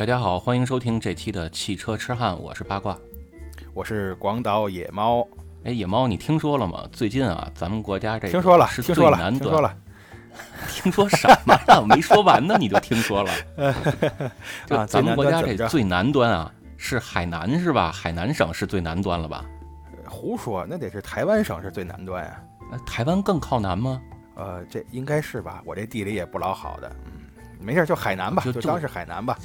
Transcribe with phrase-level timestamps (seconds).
[0.00, 2.96] 大家好，欢迎收听这期的汽车痴汉，我是八卦。
[3.74, 5.28] 我是广岛野猫，
[5.62, 6.88] 哎，野猫，你听说了吗？
[6.90, 9.30] 最近啊，咱们国家这听说了，是听说了。
[9.32, 9.76] 听说了，
[10.70, 11.82] 听说什么了？
[11.82, 13.30] 我没说完呢，你就听说了。
[14.64, 17.92] 就啊咱们国家这最南端啊，是海南是吧？
[17.92, 19.44] 海南省是最南端了吧？
[20.06, 22.42] 胡说，那得是台湾省是最南端呀。
[22.72, 24.00] 那台湾更靠南吗？
[24.36, 25.60] 呃，这应该是吧？
[25.66, 27.12] 我这地理也不老好的，嗯，
[27.60, 29.36] 没事，就海南吧，就就就当是海南吧。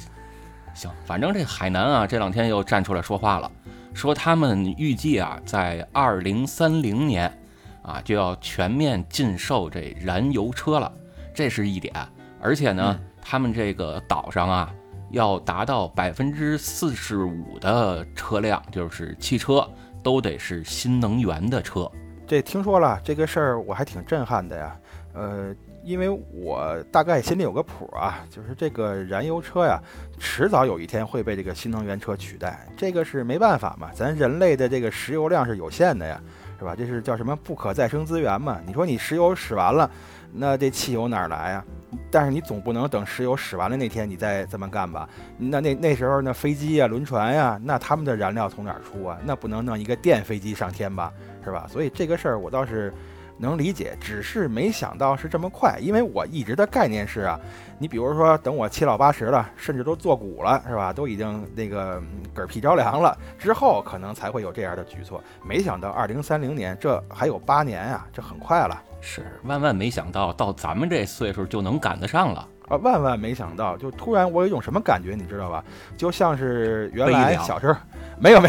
[0.76, 3.50] 行，反正这海南啊，这两天又站出来说话了，
[3.94, 7.32] 说他们预计啊，在二零三零年
[7.80, 10.92] 啊就要全面禁售这燃油车了，
[11.34, 11.94] 这是一点。
[12.38, 14.72] 而且呢，他们这个岛上啊，
[15.10, 19.66] 要达到百分之四十五的车辆，就是汽车，
[20.02, 21.90] 都得是新能源的车。
[22.26, 24.76] 这听说了这个事儿，我还挺震撼的呀。
[25.14, 25.54] 呃，
[25.86, 29.80] 因为我大概心里有个谱啊，就是这个燃油车呀，
[30.18, 36.20] 迟早有一天会被这个新能源车取代，这个是没办法嘛，咱人类的这个石油量是有限的呀，
[36.58, 36.74] 是吧？
[36.76, 38.60] 这是叫什么不可再生资源嘛？
[38.66, 39.88] 你说你石油使完了，
[40.32, 41.64] 那这汽油哪来呀？
[42.10, 45.08] 但是你总不能等石油使完了那天你再这么干吧？
[45.38, 49.16] 那那那时候那飞机呀、轮船呀，那他们的燃料从哪儿出啊？
[49.24, 51.12] 那不能弄一个电飞机上天吧？
[51.44, 51.64] 是吧？
[51.70, 52.92] 所以这个事儿我倒是
[53.38, 55.78] 能理解，只是没想到是这么快。
[55.80, 57.38] 因为我一直的概念是啊，
[57.78, 60.92] 你比如说等我七老八十了，甚至都做骨了，是吧？
[60.92, 65.22] 都已经那个嗯嗝屁着凉了之后，可能才会有这样的举措。
[65.42, 72.48] 没想到二零三零年，这还有八年啊、这很快了是万万没想到，到咱们这岁数就能赶得上了。
[72.68, 72.76] 啊！
[72.78, 75.62] 万万没想到，就突然我有一种什么感觉，你知道吧？
[75.96, 77.78] 就像是原来小时候
[78.18, 78.48] 没有没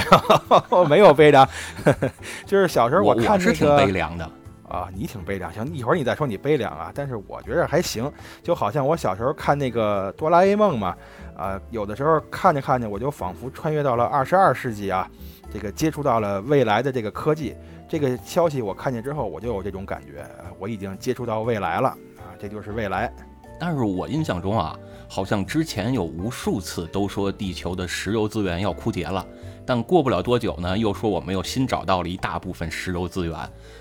[0.72, 1.48] 有没有悲凉，
[2.48, 3.88] 就是小时候我看那是挺悲。
[3.88, 4.28] 凉的。
[4.68, 6.92] 啊，你挺悲凉，行，一会儿你再说你悲凉啊。
[6.94, 8.12] 但是我觉着还行，
[8.44, 10.96] 就好像我小时候看那个哆啦 A 梦嘛，
[11.36, 15.10] 啊，有的时候看着看着，我就仿佛穿越到了二十二世纪啊，
[15.54, 17.56] 这个接触到了未来的这个科技。
[17.90, 20.26] 这个消息我看见之后，我就有这种感觉，
[20.60, 23.10] 我已经接触到未来了啊，这就是未来。
[23.58, 24.78] 但是我印象中啊，
[25.08, 29.26] 好像之前有无数次都说地球的石油资源要枯竭了，
[29.68, 33.38] 但过不了多久呢，又说我们又新找到了一大部分石油资源，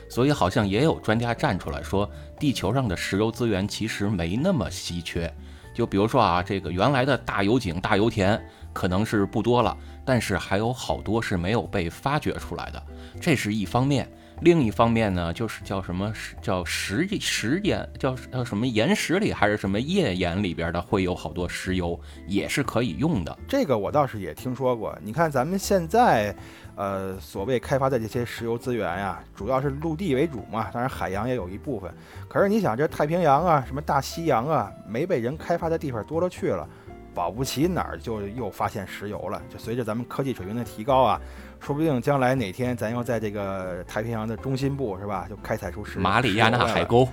[0.08, 2.10] 所以好像也有专家站出来说，
[2.40, 5.32] 地球上的石油资源其实没那么稀缺。
[5.72, 12.82] 就比如说啊，这个原来的大油井、大油田可能是不多了，但是还有好多是没有被发掘出来的，
[13.20, 14.10] 这是一方面。
[14.42, 23.38] 另一方面呢，就是叫什么叫石石岩，叫叫什么岩石里还是什么页岩里边的，会有好多石油，也是可以用的。
[23.48, 24.96] 这个我倒是也听说过。
[25.02, 26.36] 你看咱们现在，
[26.74, 31.90] 呃，所谓开发的这些石油资源呀，主要是陆地为主嘛，当然海洋也有一部分。
[32.28, 36.68] 可是你想，这太平洋啊，什么大西洋啊，没被人开发的地方多了去了，
[37.14, 39.40] 保不齐哪儿就又发现石油了。
[39.48, 41.20] 就随着咱们科技水平的提高啊，
[41.60, 47.04] 说不定将来哪天咱要在这个太平洋的中心部是吧，就开采出石马里亚纳海沟。
[47.04, 47.08] 沟，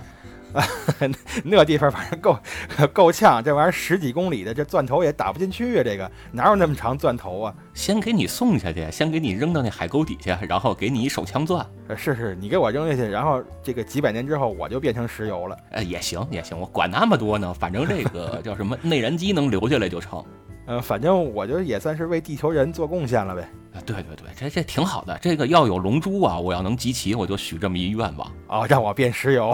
[1.42, 2.38] 那地方反正够
[2.92, 5.82] 够呛，这玩意儿十几公里的，这钻头也打不进去啊！
[5.82, 7.52] 这个哪有那么长钻头啊？
[7.74, 15.58] 先给你送下去，先给你扔到那海沟底下，然后给你一手枪钻，呃是是，你给我扔下去，然后这个几百年之后我就变成石油了。
[15.72, 20.24] 呃，也行也行，我管那么多呢，反正这个叫什么内燃机能留下来就成。
[20.66, 23.48] 呃，反正我就也算是为地球人做贡献了呗。
[23.74, 25.18] 啊，对对对，这这挺好的。
[25.20, 28.32] 这个要有龙珠啊，我要能集齐，我就许这么一愿望。
[28.46, 29.52] 哦，让我变石油。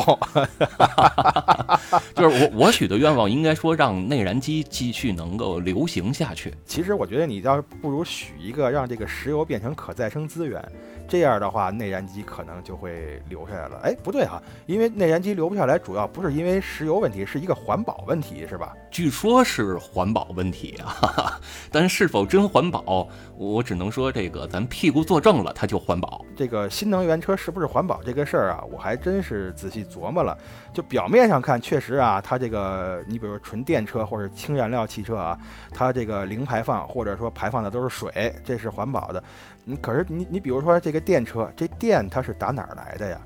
[2.15, 6.54] 就是我我许的愿望，应该说让内燃机继续能够流行下去。
[6.66, 10.62] 其实我觉得你倒不如许一个让这个石油变成可再生资源，
[11.10, 13.81] 这样的话内燃机可能就会留下来了。
[13.82, 18.72] 哎，不对哈，因为内燃机留不下来，主要不是因为石油问题，是一个环保问题，是吧？
[18.93, 21.41] 据说是环保问题啊，哈哈，
[21.72, 26.25] 但是否真环保，我只能说这个咱屁股坐正了，它就环保。
[26.37, 30.38] 这个新能源车是不是环保这个事儿啊，我还真是仔细琢磨了。
[30.72, 35.36] 就表面上看，确实啊，它这个你比如说纯电车或者氢燃料汽车啊，
[35.74, 39.22] 它这个零排放或者说排放的都是水，这是环保的。
[39.70, 43.20] 你可是你你比如说这个电车，这电它是打哪儿来的呀？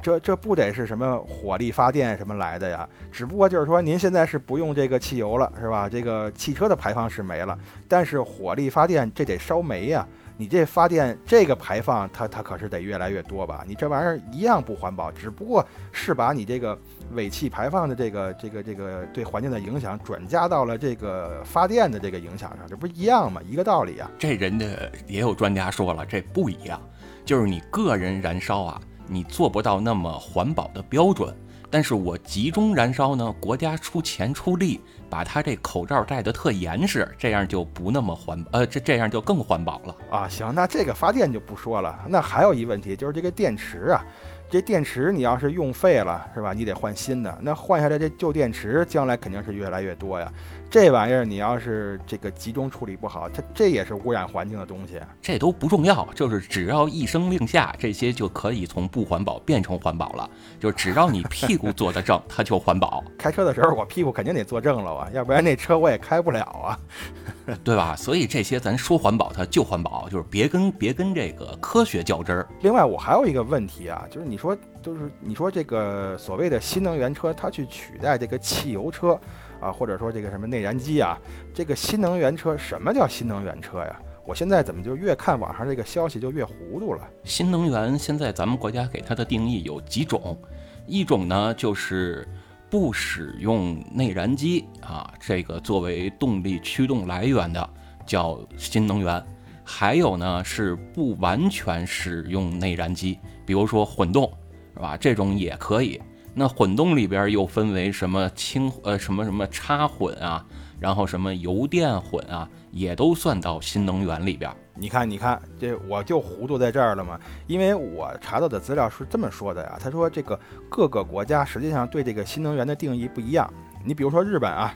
[0.00, 2.88] 这这不得是什么火力发电什么来的呀？
[3.10, 5.88] 只不过就是说您现在是不用这个汽油了，是吧？
[5.88, 7.58] 这个汽车的排放是没了，
[7.88, 10.06] 但是火力发电这得烧煤呀。
[10.40, 13.64] 你这发电这个排放，它它可是得越来越多吧？
[13.66, 16.78] 你这玩意儿一样不环保，只不过是把你这个
[17.14, 23.40] 尾气排放的这个这个这个对环境的影响转嫁到了这个发电的这个影响上，这不一样吗？
[23.44, 24.08] 一个道理啊。
[24.16, 24.64] 这人家
[25.08, 26.80] 也有专家说了，这不一样，
[27.24, 31.36] 就是你个人燃烧啊，你做不到那么环保的标准。
[31.70, 40.28] 但是我集中燃烧呢，国家出钱出力，把它这口罩戴得特严实，这样就不那么环，呃，这这样就更环保了啊。
[40.28, 41.98] 行，那这个发电就不说了。
[42.08, 44.04] 那还有一问题就是这个电池啊。
[44.50, 46.54] 这电池你要是用废了，是吧？
[46.54, 47.38] 你得换新的。
[47.42, 50.32] 那换下来这旧电池，将来肯定是越来越多呀。
[50.70, 55.00] 这玩意儿你要是这个集中处理不好，它这也是污染环境的东西。
[55.20, 60.28] 这都不重要，就是只要一声令下，这些就可以从不环保变成环保了。
[60.58, 63.04] 就只要你屁股坐得正，它就环保。
[63.16, 66.78] 开车的时候我屁股肯定得坐正了啊，要不然那车我也开不了啊，
[67.62, 67.94] 对吧？
[67.94, 72.48] 所以这些咱说环保，它就环保，就是别跟别跟这个科学较真儿。
[72.62, 74.38] 另外我还有一个问题啊，就是你。
[74.38, 79.20] 说就是你说这个所谓的新能源车，它去取代这个汽油车
[79.60, 81.18] 啊，或者说这个什么内燃机啊，
[81.52, 84.00] 这个新能源车，什么叫新能源车呀？
[84.26, 87.08] 我现在怎么就越看网上这个消息就越糊涂了？
[87.24, 90.38] 新能源现在咱们国家给它的定义有几种，
[90.86, 92.28] 一种呢就是
[92.68, 97.70] 不使用内燃机啊，这个作为动力驱动来源的
[98.04, 99.24] 叫新能源。
[99.64, 104.30] 还有呢，是不完全使用内燃机，比如说混动，
[104.74, 104.96] 是吧？
[104.96, 106.00] 这种也可以。
[106.34, 110.44] 那混动里边又分为什么氢呃什么什么插混啊，
[110.78, 114.50] 然后什么油电混啊，也都算到新能源里边。
[114.74, 117.18] 你看，你看，这我就糊涂在这儿了嘛。
[117.46, 120.38] 因为我查到的资料是这么说的呀，他说这个
[120.68, 123.52] 各个国家实际上对这个新能源的定义不一样。
[123.84, 124.74] 你比如说日本啊。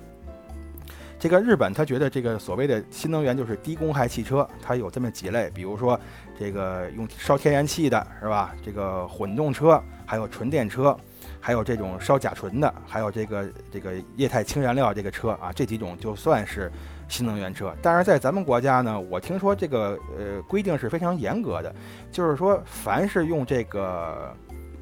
[1.20, 5.96] 这个日本他觉得这个所谓的新能源就是低公害汽车，它有这么几类，比如说
[6.36, 8.52] 这个用烧天然气的，是吧？
[8.60, 10.98] 这个混动车，还有纯电车，
[11.42, 16.70] 还有这种烧甲醇的，还有这个这个液态氢燃料这个车啊，这几种就算是
[17.08, 17.74] 新能源车。
[17.82, 21.74] 但是在咱们国家呢，我听说这个呃规定是非常严格的，
[22.12, 24.34] 就是说凡是用这个。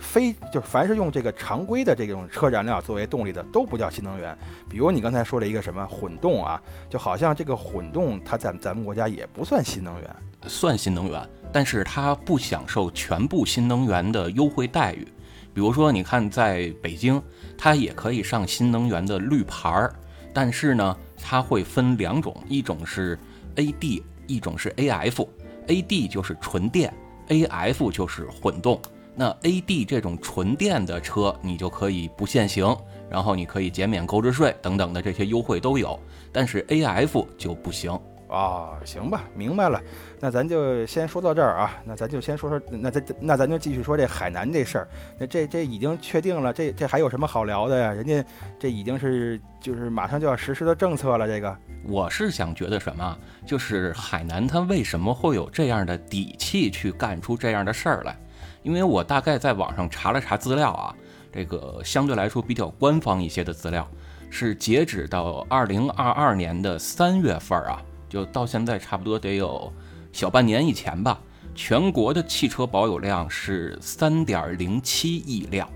[0.03, 4.35] 非就凡是用这个常规的这种车燃料作为动力的都不叫新能源。
[4.67, 6.59] 比如你刚才说了一个什么混动啊，
[6.89, 10.17] 就好像这个混动它在咱们国家也不算新能源，
[10.47, 15.07] 算新能源，但是它不享受全部新能源的优惠待遇。
[15.53, 17.21] 比如说你看在北京，
[17.59, 19.93] 它也可以上新能源的绿牌儿，
[20.33, 23.19] 但是呢，它会分两种，一种是
[23.57, 25.29] A D，一种是 A F。
[25.67, 26.93] A D 就是纯电
[27.29, 28.81] ，A F 就是混动。
[29.15, 32.77] 那 A D 这种纯电的车，你就可以不限行，
[33.11, 35.99] 然后你可以减免购置税等等的这些优惠都有，
[36.33, 37.93] 但是 A F 就不行
[38.29, 38.81] 啊。
[38.85, 39.81] 行吧，明白了，
[40.21, 41.81] 那咱就先说到这儿啊。
[41.85, 44.89] 那咱就先说说，那咱那咱就继续说这海南这事儿。
[45.19, 47.91] 那这这已经确定了，这这还有什么好聊的呀？
[47.91, 48.25] 人家
[48.59, 51.27] 这已经是就是马上就要实施的政策了。
[51.27, 58.17] 这个我是想觉得什么，就是海南它为什么会有这样的底气去干出这样的事儿来？
[58.63, 60.95] 因为我大概在网上查了查资料啊，
[61.33, 63.89] 这个相对来说比较官方一些的资料，
[64.29, 69.73] 是截止到二零二二年的三月份啊，就到现在差不多得有
[70.13, 71.21] 小半年以前吧。
[71.53, 75.69] 全国的汽车保有量是三点零七亿辆，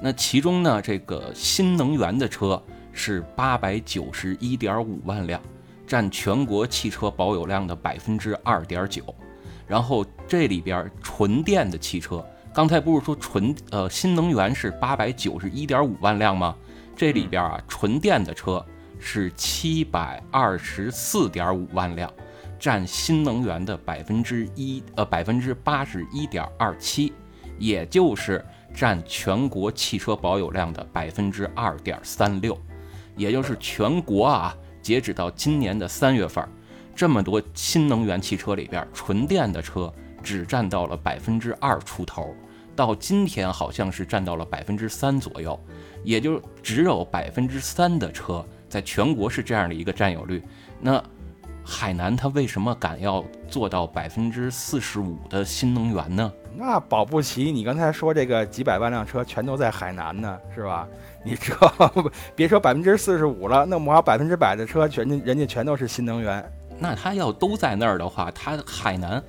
[0.00, 2.62] 那其中呢，这个新能源的车
[2.92, 5.42] 是八百九十一点五万辆，
[5.84, 9.02] 占全国汽车保有量的百分之二点九。
[9.66, 12.24] 然后这里边纯电的汽车，
[12.54, 16.56] 刚才不是说纯呃新能源是八百九十一点五万辆吗？
[16.94, 18.64] 这里边啊纯电的车
[18.98, 22.10] 是七百二十四点五万辆，
[22.58, 27.12] 占新能源的百分之一呃百分之八十一点二七，
[27.58, 28.44] 也就是
[28.74, 32.58] 占全国汽车保有量的百分之二点三六，
[33.16, 36.46] 也就是全国啊截止到今年的三月份。
[36.94, 42.34] 这么多新能源汽车里边，纯电的车只占到了百分之二出头，
[42.74, 45.58] 到今天好像是占到了百分之三左右，
[46.04, 50.42] 也就只有百分之三的车在全国是这样的一个占有率。
[50.80, 51.02] 那
[51.68, 56.32] 海南它为什么敢要做到百分之四十五的新能源呢？
[56.54, 60.86] 那保不齐你刚才说这个几百万辆车全都在海南呢，是吧？
[61.24, 61.54] 你这
[62.36, 66.52] 别说百分之四十五了，那么要百分之百的车全人家全都是新能源。
[66.78, 69.20] 那他要都在那儿的话，他海南，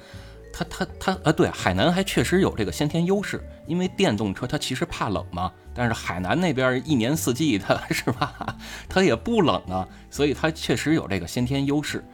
[0.53, 8.55] 他他他啊，对，海南还确实有这个先天优势，因为电动车它其实怕冷嘛，但是海南那边一年四季它 是吧，
[8.87, 12.05] 它也不冷啊，所以它确实有这个先天优势。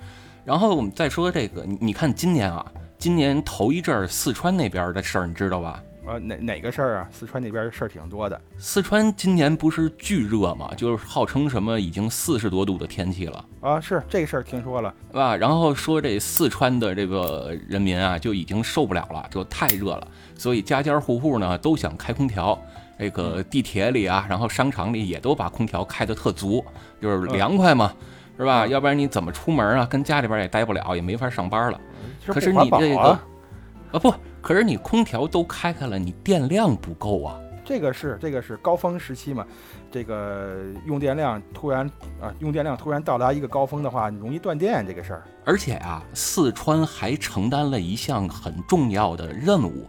[0.46, 2.66] 然后我们再说这个，你看今年啊，
[2.98, 5.82] 今年头一阵儿四川那边的事儿，你知道吧？
[6.06, 7.10] 呃，哪哪个事儿啊？
[7.14, 8.40] 四川那边事儿挺多的。
[8.58, 13.80] 四川今年不是巨热嘛，就是号称什么已经四十多度的天气了啊。
[13.80, 15.34] 是这个事儿听说了，是吧？
[15.34, 20.06] 然后说这四川的这个人民啊，就已经受不了了，就太热了，
[20.38, 22.62] 所以家家户户呢都想开空调。
[23.00, 26.64] 这个地铁里啊，然后商场里也都把空调开得特足，
[27.02, 27.92] 就是凉快嘛，
[28.38, 28.66] 是吧？
[28.68, 29.86] 要不然你怎么出门啊？
[29.86, 31.80] 跟家里边也待不了，也没法上班了。
[32.26, 37.40] 可是你这个啊不，可是你空调都开开了，你电量不够啊。
[37.66, 39.46] 这个是这个是高峰时期嘛，
[39.90, 41.86] 这个用电量突然
[42.20, 45.24] 啊，用电量突然到达一个高峰的话，容易断电这个事儿。
[45.46, 49.88] 而且啊，四川还承担了一项很重要的任务，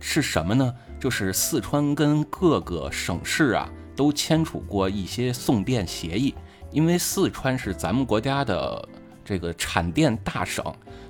[0.00, 0.74] 是什么呢？
[1.00, 6.34] 就是四川跟各个省市啊都签署过一些送电协议，
[6.74, 8.88] 因为四川是咱们国家的
[9.24, 10.64] 这个产电大省，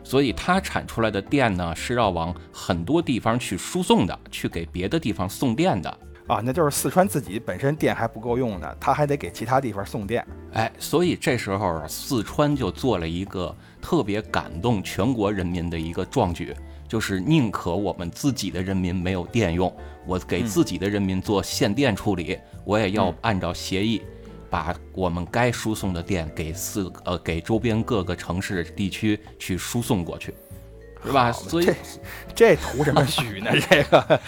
[0.04, 5.98] 所以它产出来的电呢是要往很多地方去输送的，去给别的地方送电的。
[6.26, 10.24] 啊，那就是四川自己本身电还不够用呢，他还得给其他地方送电。
[10.52, 16.54] 哎，所以这时候四川就做了一个特别感动全国人民的一个壮举，
[16.86, 19.74] 就是宁可我们自己的人民没有电用，
[20.06, 24.02] 我给自己的人民做限电处理，我也要按照协议，
[24.54, 30.32] 把我们该输送的电给四呃给周边各个城市地区去输送过去。
[31.04, 31.32] 是吧？
[31.32, 31.68] 所以
[32.36, 33.50] 这图什么许呢？
[33.68, 34.20] 这个，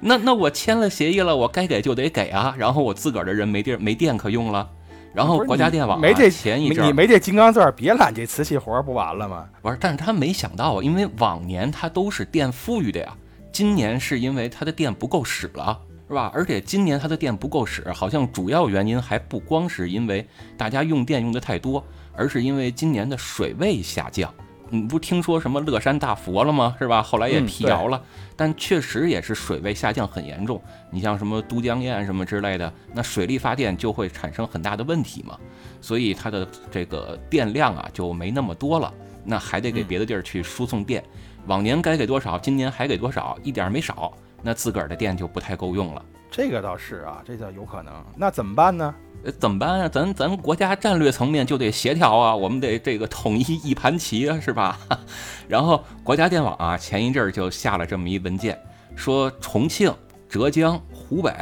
[0.00, 2.54] 那那我签了协议了，我该给就得给啊。
[2.56, 4.70] 然后我自个儿的人没地儿没电可用了，
[5.12, 9.48] 然后国家电网没这前一阵你没这金刚钻，别揽这瓷器活不完了吗？
[9.60, 13.12] 不是，但是他没想到啊，因为往年他都是电富裕的呀，
[13.50, 15.76] 今年是因为他的电不够使了，
[16.08, 16.30] 是吧？
[16.34, 21.84] 而且今年它的电不够使，好像主要原因还不光是因为大家用电用的太多，
[22.14, 24.32] 而是因为今年的水位下降。
[24.68, 26.74] 你不听说什么乐山大佛了吗？
[26.78, 27.00] 是吧？
[27.00, 28.02] 后来也辟谣了，
[28.34, 30.60] 但确实也是水位下降很严重。
[30.90, 35.38] 你像什么都江堰什么之类的，那水力发电就会产生很大的问题嘛。
[35.80, 38.92] 所以它的这个电量啊就没那么多了，
[39.24, 41.00] 那还得给别的地儿去输送电。
[41.46, 46.04] 往年该给多少，今年还给多少，一点没少，那自个儿的电就不太够用了。
[46.30, 47.92] 这个倒是啊，这叫有可能。
[48.16, 48.94] 那怎么办呢？
[49.24, 49.88] 呃怎么办啊？
[49.88, 54.78] 咱咱国家战略层面就得协调啊，我们得这个统一一盘棋啊，是吧？
[55.48, 58.58] 然后国家电网啊，前一阵儿就下了这么一文件，
[58.94, 59.92] 说重庆、
[60.28, 61.32] 浙江、湖北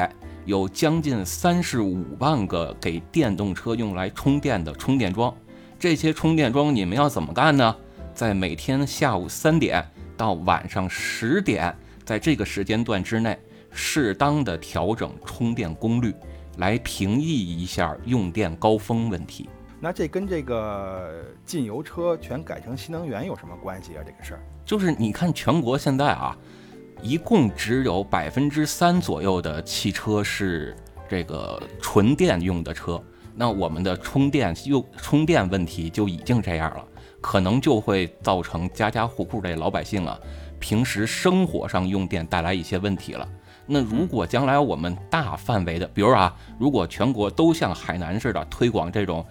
[0.44, 5.34] 有将近三十五万个给电动车用来充电的充电桩，
[5.78, 7.74] 这些充电桩你们要怎么干呢？
[8.14, 9.84] 在每天下午三点
[10.16, 11.74] 到晚上十点，
[12.04, 13.38] 在这个时间段之内，
[13.70, 16.14] 适当的调整充电功率。
[16.58, 19.48] 来平抑一下用电高峰问题。
[19.80, 24.04] 那这跟这个禁油车全改成新能源有什么关系啊？
[24.06, 26.38] 这个事儿就是你看，全国现在啊，
[27.02, 30.76] 一共只有百分之三左右的汽车是
[31.08, 33.02] 这个纯电用的车。
[33.34, 36.86] 那我们的充电用充电问题就已经这样了，
[37.20, 40.16] 可能就会造成家家户户这老百姓啊，
[40.58, 43.28] 平时生活上用电带来一些问题了。
[43.66, 49.24] 那如果将来我们大范围的，比如啊，如果全国都像海南似的推广这种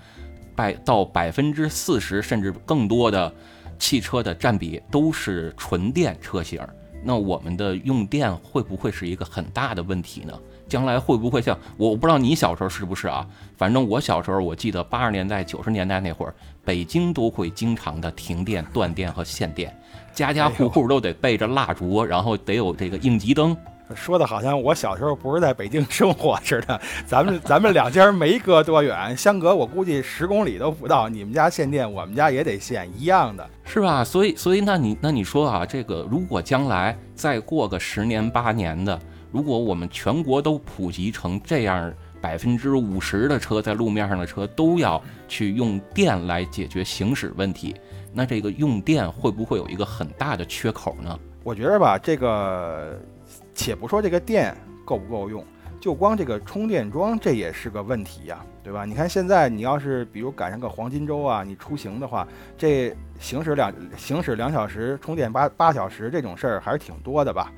[0.56, 3.32] 百到百分之四十甚至更多的
[3.78, 6.60] 汽车的占比都是纯电车型，
[7.04, 10.34] 那我们的用电会不会是一个很大的问题呢？
[10.68, 13.28] 将来会不会像我不知道你小时候是不是啊？
[13.58, 16.34] 反正我小时候我记得八十年代九十年代那会儿，
[16.64, 19.76] 北京都会经常的停电、断电和限电，
[20.14, 23.56] 家家户户都得备着蜡烛，然后得有这个应急灯。
[23.96, 31.10] 说的好像我小时候不是在北京生活似的， 咱们咱们两家没隔多远，相隔我估计十公里都不到。
[31.10, 34.04] 你们家限电，我们家也得限，一样的是吧？
[34.04, 39.00] 所以所以那你那你说啊，这个如果将来再过个十年八年的，
[39.32, 47.76] 如果我们全国都普及成这样，百分之五十的车在路面上的车都要去用电来解决行驶问题，
[48.14, 51.20] 那这个用电会不会有一个很大的缺口呢？
[51.44, 52.98] 我觉得吧，这个。
[53.54, 54.56] 且不说这个电
[54.86, 55.44] 够不够用，
[55.80, 58.86] 就光这个充电桩，这也是个问题呀，对吧？
[58.86, 67.52] 你看现在你要是比如赶上个黄金周啊，你出行的话，这行驶两行驶两小时充电八八小时这种事儿还是挺多的吧，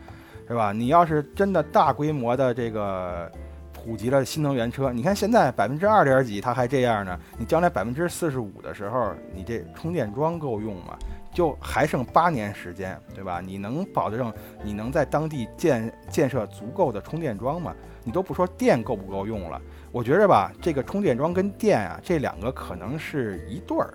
[0.47, 0.71] 是吧？
[0.71, 3.31] 你要是真的大规模的这个
[3.73, 10.97] 普及了新能源车，你看现在百分之二点几它还这样呢，你将来百分之四十五的时候，你这充电桩够用吗？
[11.35, 13.41] 就还剩八年时间，对吧？
[13.41, 17.75] 你能保证你能在当地建建设足够的充电桩吗？
[18.05, 19.61] 你都不说电够不够用了，
[19.91, 23.93] 我觉着吧，这个充电桩跟电啊，这两个可能是一对儿。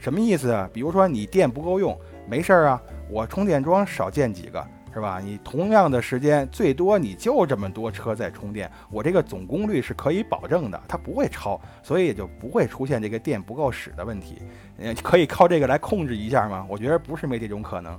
[0.00, 0.68] 什么意思啊？
[0.72, 1.96] 比如说你电不够用，
[2.28, 4.66] 没事儿啊，我充电桩少建几个。
[4.92, 5.20] 是吧？
[5.22, 14.42] 你同样的时间，最多你就这么多车在充电，我这个总功率是可以保证的，它不会超，所以也就不会出现这个电不够使的问题。
[14.80, 16.66] 呃，可以靠这个来控制一下吗？
[16.68, 17.98] 我觉得不是没这种可能。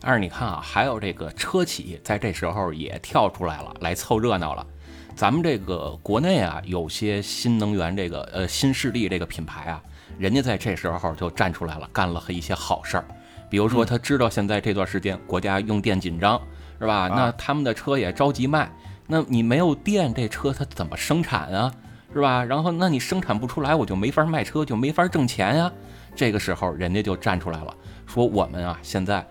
[0.00, 4.66] 但是你看啊，还有这个车企在这时候也跳出来了，来凑热闹了。
[5.14, 9.82] 咱们这个国内啊，有些新能源这个呃新势力这个品牌啊，
[10.18, 13.04] 人家在这时候就站出来了，干了一些好事儿。
[13.48, 16.40] 比如说，他知道现在这段时间国家用电紧张，
[16.80, 17.08] 是吧？
[17.08, 18.70] 那他们的车也着急卖，
[19.06, 21.72] 那你没有电，这车它怎么生产啊？
[22.12, 22.44] 是吧？
[22.44, 25.72] 然后那你生产不出来，我就没法卖车，就没法挣钱呀。
[26.16, 29.24] 这个时候，人家就站出来了，说我们啊，现在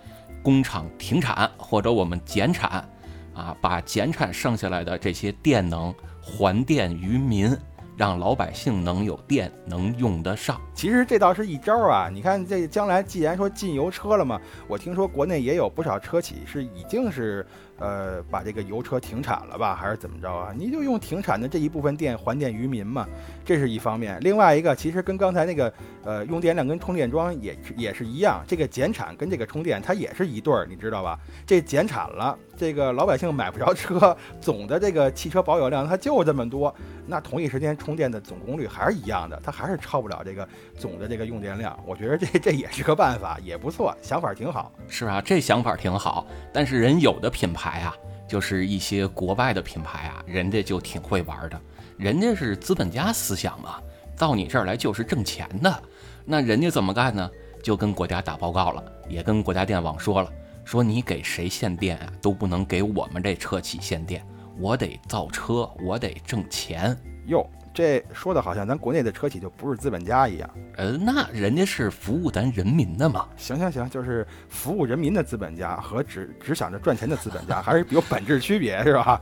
[0.43, 2.87] 工厂停产或者我们减产，
[3.33, 7.57] 啊，把减产剩下来的这些电能还电于民。
[7.97, 10.59] 让老百姓能有电，能用得上。
[10.73, 12.09] 其实这倒是一招啊！
[12.11, 14.37] 你看，这将来既然说禁油车了嘛，
[14.67, 17.47] 我听说国内也有不少车企是已经是。
[17.77, 20.53] 呃，把这个油车停产了吧，还是怎么着啊？
[20.55, 23.05] 你就用停产的这一部分电还电于民嘛，
[23.43, 24.17] 这是一方面。
[24.21, 31.19] 另外一个，其实跟刚才那个呃用电量跟充电桩也也是一样，这个减产跟这个充电它也是一对儿，你知道吧？
[31.45, 36.73] 这减产了，这个老百姓买不着车，总的这个汽车保有量它就这么多，
[37.05, 41.77] 那同一时间充电的总功率还是一样的，它还是超不了这个总的这个用电量。
[41.85, 44.71] 我觉得这这也是个办法，也不错，想法挺好。
[44.87, 47.64] 是啊，这想法挺好，但是人有的品牌。
[47.65, 47.95] 牌啊，
[48.27, 51.59] 就是一些国外的品牌啊，人家就挺会玩的，
[51.97, 53.81] 人家是资本家思想嘛，
[54.15, 55.83] 到你这儿来就是挣钱的。
[56.25, 57.27] 那人家怎么干呢？
[57.63, 60.31] 就跟国家打报告了，也跟国家电网说了，
[60.63, 64.23] 说你给谁限电啊，都不能给我们这车企限电，
[64.59, 66.95] 我得造车，我得挣钱
[67.25, 67.43] 哟。
[67.75, 73.27] 这说的好像咱国内的车企就不是资本家一样，呃，那人家是服务咱人民的嘛。
[73.35, 79.21] 行行行，就是服务人民的资本家和只只想着赚钱的资本家还是有本质区别，是吧？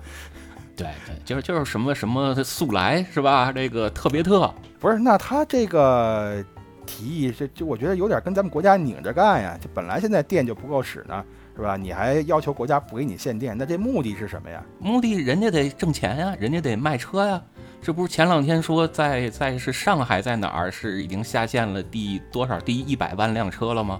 [0.75, 3.51] 对对，就是就是什么什么速来是吧？
[3.51, 5.00] 这个特别特不是？
[5.00, 6.45] 那他这个
[6.86, 9.57] 提议，这就我觉得有点跟咱们国家拧着干呀。
[9.60, 11.75] 就本来现在电就不够使呢，是吧？
[11.75, 14.63] 你还要求国家不给你限电，那这目的是什么呀？
[14.77, 17.41] 目的人家得挣钱呀，人家得卖车呀。
[17.84, 24.00] 这不是前两天说在在是上海在哪儿是已经下线了第多少第一百万辆车了吗？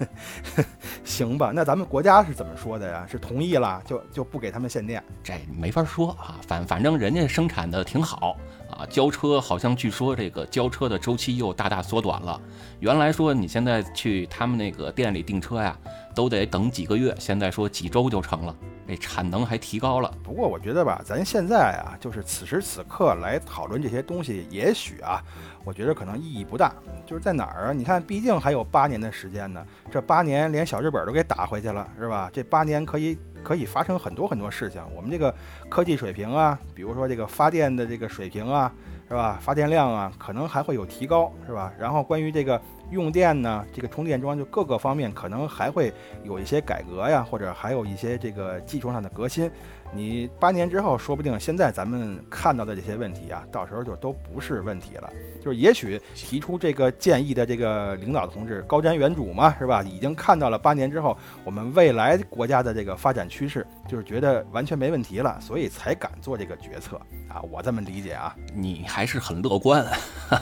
[1.04, 3.06] 行吧，那咱们国家是怎么说的呀？
[3.08, 5.04] 是同意了就就不给他们限电？
[5.22, 8.34] 这没法说啊，反反正人家生产的挺好
[8.70, 12.40] 啊，交车好像据说这个交车的周期又大大缩短了。
[12.80, 15.76] 原来说你现在去他们那个店里订车呀，
[16.14, 18.54] 都得等几个月，现在说几周就成了。
[18.84, 25.22] 那产能还提高了，不过我觉得吧，咱现在啊，就是此时此刻来讨论这些东西，也许啊，
[25.64, 26.74] 我觉得可能意义不大。
[27.06, 27.72] 就是在哪儿啊？
[27.72, 32.28] 你看，毕竟还有八年的时间呢，这八年连小日本都给打回去了，是吧？
[32.32, 34.82] 这八年可以可以发生很多很多事情。
[34.94, 35.32] 我们这个
[35.68, 38.70] 科技水平啊，比如说这个发电的这个水平啊，
[39.12, 39.38] 是吧？
[39.42, 41.70] 发电量啊，可能还会有提高，是吧？
[41.78, 42.58] 然后关于这个。
[42.90, 45.90] 用电呢，这个充电桩就各个方面可能还会
[46.24, 49.50] 有一些改革呀，或者还有一些这个技术上的革新。
[49.94, 55.10] 你八年之后，说不定现在咱们看到的这些问题啊，到时候就都不是问题了。
[55.44, 59.82] 就是也许提出这个建议的这个领导同志高瞻远瞩嘛，是吧？
[59.82, 66.96] 已经看到了八年之后我们未来国家的这个发展趋势，就是觉得完全没问题了，所以才敢做这个决策
[67.28, 67.42] 啊。
[67.50, 69.84] 我这么理解啊，你还是很乐观，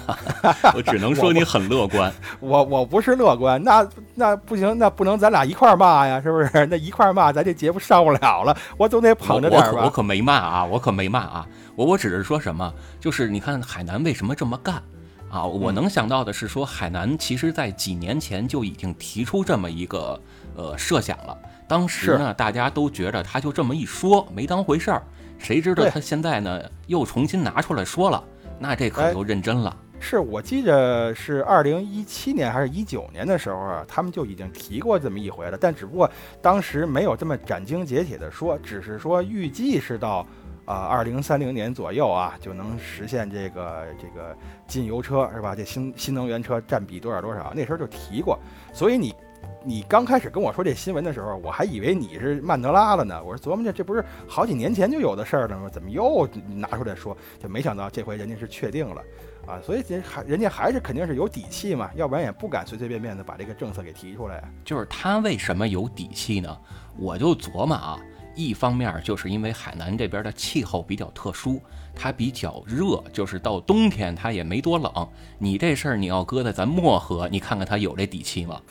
[0.76, 2.12] 我只能说你很乐观。
[2.38, 6.66] 我我不是乐观，那那不行，那不能咱俩一块骂呀，是不是？
[6.70, 9.14] 那一块骂，咱这节目上不了了，我总得
[9.48, 9.58] 捧。
[9.58, 14.82] 我可我可没骂啊，我可没骂啊，我我只是说什么，就是你看海南为什么这么干？
[15.30, 15.44] 啊？
[15.44, 20.20] 我能想到的是说，海南其实在几年前就已经提出这么一个
[20.56, 25.02] 呃设想了，当时呢大家都觉得他就这么一说没当回事儿，
[25.38, 28.22] 谁知道他现在呢又重新拿出来说了，
[28.58, 29.76] 那这可就认真了。
[30.02, 36.10] 是我记着是二零一七年还是一九年的时候啊，他们就已经提过这么一回了，但只不过
[36.40, 40.26] 当时没有这么斩钉截铁的说，只是说预计是到
[40.64, 44.34] 啊二零三零年左右啊就能实现这个这个
[44.66, 45.54] 禁油车是吧？
[45.54, 48.38] 这新新能源车占比多少多少，那时候就提过。
[48.72, 49.14] 所以你
[49.62, 53.22] 你刚开始跟我说这新闻的时候，我还以为你是曼德拉了呢。
[53.22, 55.68] 我说琢磨着这不是好几年前就有的事儿了吗？
[55.70, 57.16] 怎么又拿出来说？
[57.38, 59.02] 就没想到这回人家是确定了。
[59.50, 64.42] 啊，所以人还人家还是肯定是有底气嘛，要不然也不敢随随便便的把这个政策给提出来。
[64.64, 66.56] 就是他为什么有底气呢？
[66.96, 67.98] 我就琢磨啊。
[68.36, 71.60] 一方面就是因为海南这边的气候比较特殊，
[71.94, 75.08] 它比较热，就是到冬天它也没多冷。
[75.36, 78.62] 你这事儿你要搁在咱漠河，你看看他有这底气吗？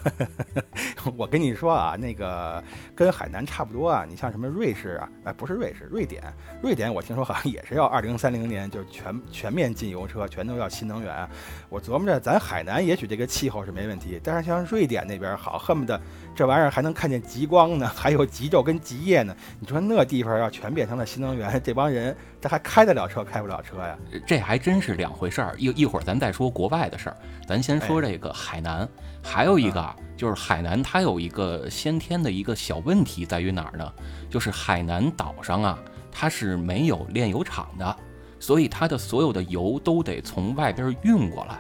[1.16, 2.64] 我跟你说啊，那个
[3.00, 4.06] 跟海南差不多啊。
[4.08, 6.22] 你像什么瑞士啊，哎，不是瑞士，瑞典，
[6.62, 11.28] 瑞典我听说好像也是要二零三零年就全全面禁油车，全都要新能源。
[11.70, 16.00] 我琢磨着咱海南也许这个气候是没问题，但是像瑞典那边好，恨不得
[16.36, 19.36] 这玩意儿还能看见极光呢，还有极昼跟极夜呢。
[19.60, 23.98] 你说那地方要全变成了新能源，这帮人这还开得了车开不了车呀？
[24.28, 25.56] 这还真是两回事儿。
[25.58, 27.16] 一一会儿咱再说国外的事儿，
[27.48, 28.88] 咱先说这个海南。
[29.22, 33.94] 还有一个啊，就是海南它有一个先天的一个小问题在于哪儿呢？
[34.30, 35.80] 就是海南岛上啊，
[36.12, 37.96] 它是没有炼油厂的，
[38.38, 41.58] 所以它的所有的油都得从外边运过来。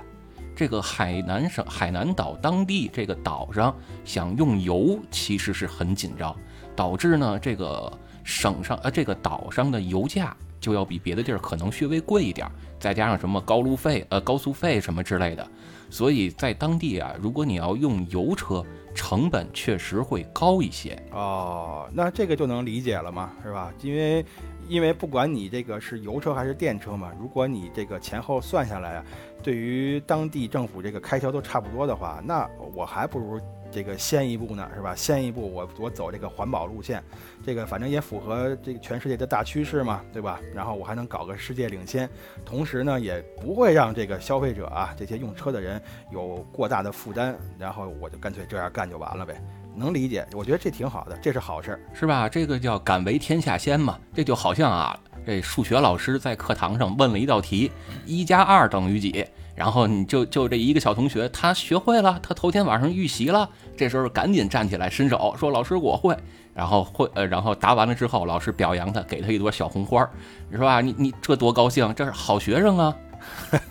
[0.54, 6.36] 这个海南省海南岛当地这个岛上想用油，其实是很紧张，
[6.76, 7.90] 导致呢这个
[8.26, 12.46] 省上呃这个岛上的油价就要比别的地儿可能稍微贵一点，
[12.78, 15.48] 再加上什么高路费呃高速费什么之类的，
[15.90, 21.02] 所以在当地啊，如果你要用油车，成本确实会高一些。
[21.12, 23.74] 哦，那这个就能理解了嘛，是吧？
[23.82, 24.26] 因为
[24.68, 29.06] 因为不管你这个是油车还是电车嘛，如果你这个前后算下来啊。
[29.42, 33.40] 对于当地政府这个开销都差不多的话，那我还不如
[33.72, 34.94] 这个先一步呢，是吧？
[34.94, 37.02] 先一步，我我走这个环保路线，
[37.46, 40.40] 这个反正也符合这个全世界的大趋势嘛，对吧？
[40.54, 42.10] 然后我还能搞个世界领先，
[42.46, 49.42] 同时呢，也不会让这个消费者啊，这些用车的人有过大的负担，然后我就干脆这样干就完了呗。
[49.76, 52.28] 能理解，我觉得这挺好的，这是好事儿，是吧？
[52.28, 55.00] 这个叫敢为天下先嘛，这就好像啊。
[55.26, 57.72] 这数学老师在课堂上问了一道题，
[58.06, 59.26] 一加二等于几？
[59.56, 66.18] 然后你就就这一个小同学，他学会了，他头天晚上预习了，这时候赶紧站起来伸手说：“老师，我会。”
[66.60, 70.06] 然后会呃，然后答完了之后，老师表扬他，给他一朵小红花，
[70.50, 70.82] 你说啊？
[70.82, 72.94] 你你这多高兴，这是好学生啊。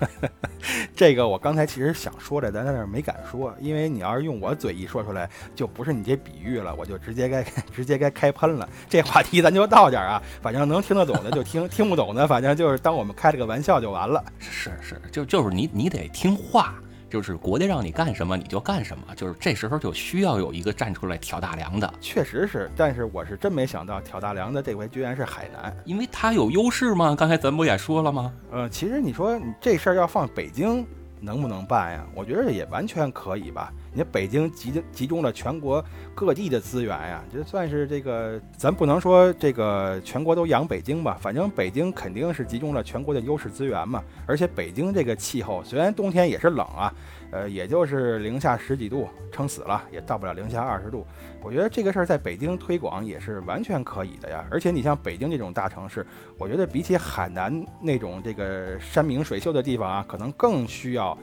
[0.97, 7.45] 这个我刚才其实想说的，但在那没敢说，因为你要是用我嘴一说出来，就不是你这比喻了，我就直接该
[7.77, 8.67] 直接该开喷了。
[8.89, 14.25] 这话题咱就到这儿啊，反正能听得懂的就听，听不懂的反正就是当我们开了个玩笑就完了。
[14.39, 16.75] 是是，就就是你你得听话。
[17.09, 21.93] 就是国家让你干什么你就干什么，就是这时候就需要有一个站出来挑大梁的。
[22.01, 27.15] 确实是，但是我是真没想到挑大梁的这回居然是海南，因为它有优势吗。
[27.19, 28.33] 刚才咱不也说了吗？
[28.51, 30.87] 呃，其实你说你这事儿要放北京
[31.21, 32.07] 能不能办呀？
[32.15, 33.73] 我觉得也完全可以吧。
[33.99, 35.85] 你北京集集中了全国
[36.15, 44.01] 各地的资源呀，这算是这个，咱不能说这个全国都养北京吧，反正北京肯定是集中了全国的优势资源嘛。
[44.25, 46.95] 而且北京这个气候虽然冬天也是冷啊，
[47.33, 51.05] 呃，也就是零下十几度，撑死了也到不了零下二十度。
[51.43, 54.47] 我觉得这个事儿在北京推广也是完全可以的呀。
[54.49, 56.07] 而且你像北京这种大城市，
[56.39, 61.19] 我觉得比起海南那种这个山明水秀的地方啊，可能更需要。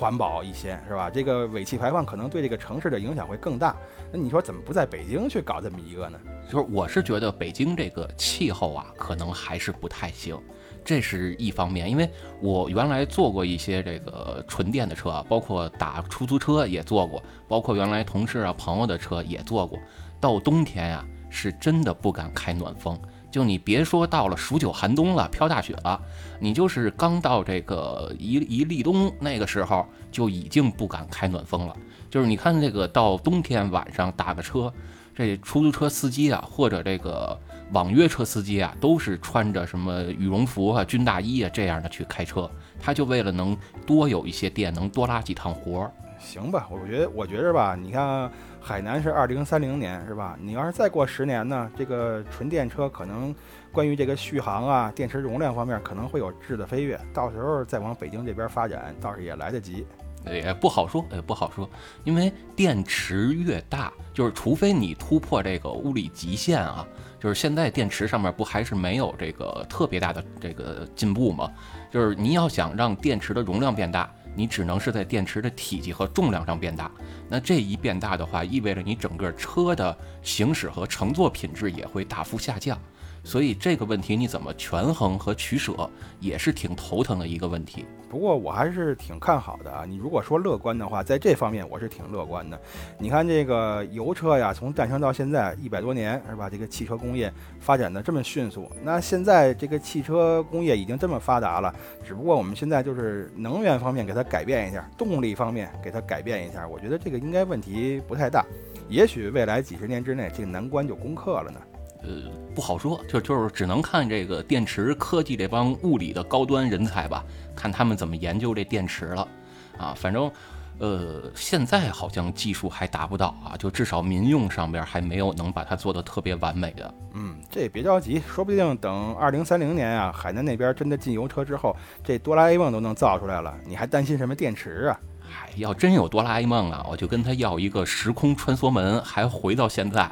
[0.00, 1.10] 环保一些是吧？
[1.10, 3.76] 这个尾气排放可能对这个城市的影响会更大。
[4.10, 6.18] 那你说怎么不在北京去搞这么一个呢？
[6.50, 10.40] 就是我是觉得北京这个气候啊，可能还是不太行，
[10.82, 11.90] 这是一方面。
[11.90, 12.08] 因为
[12.40, 19.78] 我原来坐过一些这个纯电的车，包括打出租车也坐过，包括原来同事啊朋友的车也坐过。
[20.18, 22.98] 到冬天呀，是真的不敢开暖风。
[23.30, 26.00] 就你别说到了数九寒冬了，飘大雪了，
[26.40, 31.76] 你就是刚到这个一一立冬那个时候，就已经不敢开暖风了。
[32.10, 34.72] 就是你看这个到冬天晚上打个车，
[35.14, 37.38] 这出租车司机啊，或者这个
[37.72, 45.92] 网约车司机啊，都是穿着什么羽绒服啊、军大衣啊这样的去开车，他就为了能多有一些电，能多拉几趟活儿。
[46.18, 48.30] 行吧，我觉得我觉着吧，你看。
[48.60, 50.36] 海南是二零三零年，是吧？
[50.40, 51.70] 你要是再过十年呢？
[51.76, 53.34] 这个纯电车可能
[53.72, 59.86] 关于这个续航啊、电池容量方面可能会有质的飞跃，到时候再往北京这边发展，倒是也来得及。
[60.26, 61.68] 也不好说，也不好说，
[62.04, 66.86] 因为电池越大，就是除非你突破这个物理极限啊，
[67.18, 71.50] 就是现在电池上面不还是没有这个特别大的这个进步吗？
[71.90, 74.12] 就是你要想让电池的容量变大。
[74.34, 76.90] 你只能是在电池的体积和重量上变大，
[77.28, 82.78] 那这一变大的话，意味着你整个车的行驶和乘坐品质也会大幅下降。
[83.22, 85.90] 所以这个问题你怎么权衡和取舍，
[86.20, 87.84] 也是挺头疼的一个问题。
[88.10, 89.84] 不过我还是挺看好的啊！
[89.86, 92.60] 你如果说乐观的话，在这方面我是挺乐观的。
[92.98, 96.50] 你看这个油车呀，从诞生到现在一百多年，是吧？
[96.50, 101.72] 这个汽车工业发展的这么迅速，那现在这个汽车工业已经这么发达了，
[102.04, 108.44] 只不过我们现在就是能源方面给它改变一下，动力方面给它改变一下，我觉得这个应该问题不太大。
[108.88, 111.60] 也许未来几十年之内，这个难关就攻克了呢。
[112.02, 119.28] 呃，不好说，就就是只能看这个电池科技这帮物理的高端人才吧，看他们怎么研究这电池了，
[119.76, 120.30] 啊，反正，
[120.78, 126.94] 呃，现在好像技术还达不到啊，就至少民用上边还没有能把它做的特别完美的。
[127.12, 135.00] 嗯，这也别着急，说不定等二零三零年啊，海南那边真的进油车之后，这哆啦 A 梦都能造出来了，你还担心什么电池啊？
[135.30, 140.10] 嗨，要真有哆啦 A 梦啊，我就跟他要一个时空穿梭门，还回到现在，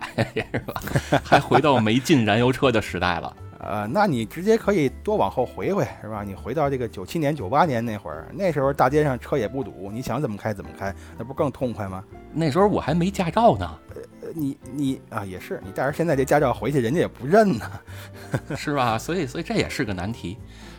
[0.52, 0.80] 是吧？
[1.24, 3.36] 还回到没进燃油车的时代了。
[3.60, 6.22] 呃，那你直接可以多往后回回，是吧？
[6.24, 12.04] 你回到这个九七年、九八年那会儿，那时候大街上车也不堵，你想怎么开怎么开，那不更痛快吗？
[12.32, 13.78] 那时候我还没驾照呢。
[13.94, 17.68] 呃，你你啊，也是，你带着现在这驾照回去，人家也不认呢，
[18.56, 18.96] 是吧？
[18.96, 20.38] 所以所以这也是个难题。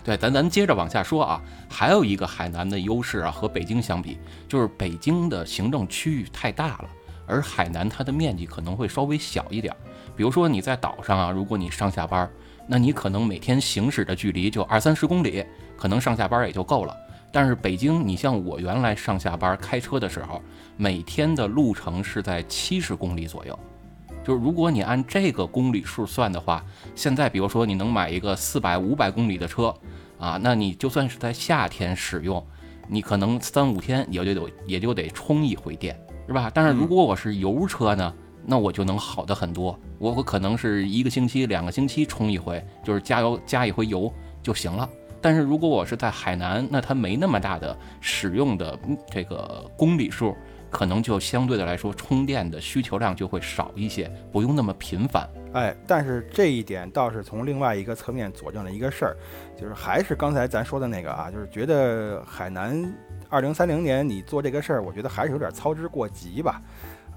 [0.10, 4.18] 对，咱咱接着往下说啊，还有一个海南的优势啊，和北京相比，
[4.48, 6.90] 就是北京的行政区域太大了，
[7.28, 9.72] 而海南它的面积可能会稍微小一点。
[10.16, 12.28] 比如说你在岛上啊，如果你上下班。
[12.72, 15.44] 那你可能每天行驶的距离就二三十公里，
[15.76, 16.96] 可能上下班也就够了。
[17.32, 20.40] 但是北京，你像我原来上下班开车的时候，
[20.78, 23.58] 每天的路程是在七十公里左右。
[24.24, 29.74] 就是如果你按这个公里数算的话，现在比如说你能买一个四百五百公里的车
[30.20, 32.46] 啊，那你就算是在夏天使用，
[32.88, 36.52] 你可能三五天也就得也就得充一回电，是吧？
[36.54, 38.14] 但是如果我是油车呢？
[38.46, 44.90] 那我就能好的很多，我我可能是一个星期、两个星期充一回，就是加油加一回油就行了。
[45.22, 48.80] 但是如果我是在海南，那它没那么大的使用的
[49.12, 50.36] 这个公里数，
[50.70, 55.28] 可能就相对的来说充电的需求量就会少一些，不用那么频繁。
[55.54, 59.18] 哎，但是这一点倒是从另外一个侧面佐证了一个事儿，
[59.60, 62.94] 就是还是刚才咱说的那个啊，就是觉得海南
[63.30, 66.62] 二零三零年你做这个事儿，我觉得还是有点操之过急吧。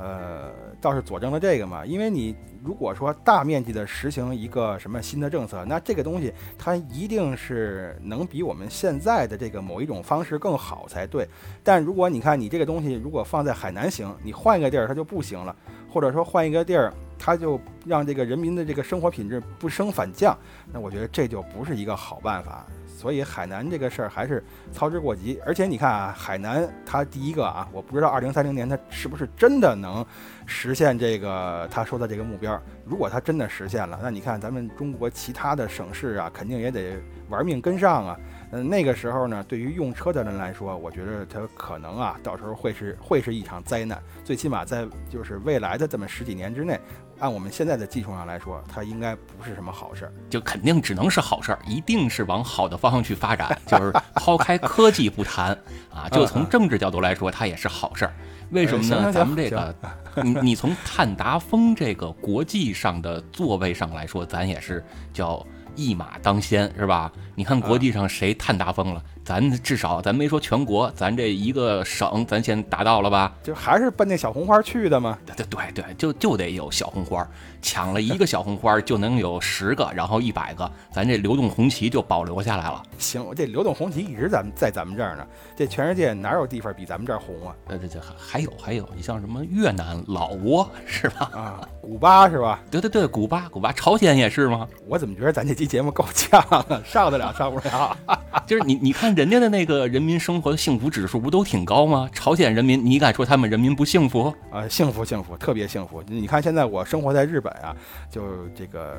[0.02, 2.34] 呃，倒是佐证了这个嘛，因为你
[2.64, 11.28] 如果说大面积的实行一个什么新的政策，那这个东西它一定是能比我们现在的这个某一种方式更好才对。
[11.62, 15.54] 但如果你看你这个东西如果放在海南行，你换一个地儿它就不行了，
[15.88, 20.36] 或者说换一个地儿它就让这个人民的这个生活品质不升反降，
[20.72, 22.66] 那我觉得这就不是一个好办法。
[23.02, 30.06] 所以海南这个事儿还是操之过急，而且你看啊，海南它第一个啊，我不知道二零三零年它是不是真的能
[30.46, 32.62] 实现这个他说的这个目标。
[32.84, 36.96] 如果它真的实现了，那你看咱们中国其他的省市啊，肯定也得
[37.28, 38.16] 玩命跟上啊。
[38.52, 44.00] 嗯，那个时候呢，对于用车的人来说，我觉得它可能啊，到时候会是会是一场灾难。
[44.22, 46.78] 最起码在就是未来的这么十几年之内。
[47.22, 53.56] 按我们现在的技术上来说，它应该不是什么好事儿，就肯定只能是好事儿，一定是往好的方向去发展。
[53.64, 55.56] 就是抛开科技不谈
[55.88, 58.12] 啊，就从政治角度来说，它也是好事儿。
[58.50, 59.12] 为什么呢？
[59.12, 59.72] 咱们这个，
[60.16, 67.10] 你你从碳达峰这个国际上的座位上来说，咱也是叫一马当先，是吧？
[67.36, 69.00] 你看国际上谁碳达峰了？
[69.24, 73.32] 咱至少咱没说全国，咱这一个省咱先达到了吧？
[73.42, 75.18] 就还是奔那小红花去的吗？
[75.24, 77.26] 对对对，就就得有小红花，
[77.62, 82.82] 抢了一个小红花就能有十个，然后一百个，咱这流动红旗就保留下来了。
[82.98, 85.24] 行，这流动红旗一直咱们在咱们这儿呢，
[85.56, 87.54] 这全世界哪有地方比咱们这儿红啊？
[87.68, 91.30] 呃，这这还还有还有，你像什么越南、老挝是吧？
[91.32, 92.60] 啊，古巴是吧？
[92.70, 94.66] 对对对，古巴古巴，朝鲜也是吗？
[94.88, 96.66] 我怎么觉得咱这期节目够呛啊？
[96.84, 97.96] 上得了上不了？
[98.46, 99.12] 就是你你看。
[99.12, 102.08] 人家的那个人民生活的幸福指数不都挺高吗？
[102.14, 104.66] 朝鲜人民，你敢说他们人民不幸福啊？
[104.68, 106.02] 幸福幸福，特别幸福。
[106.06, 107.76] 你看现在我生活在日本啊，
[108.10, 108.98] 就这个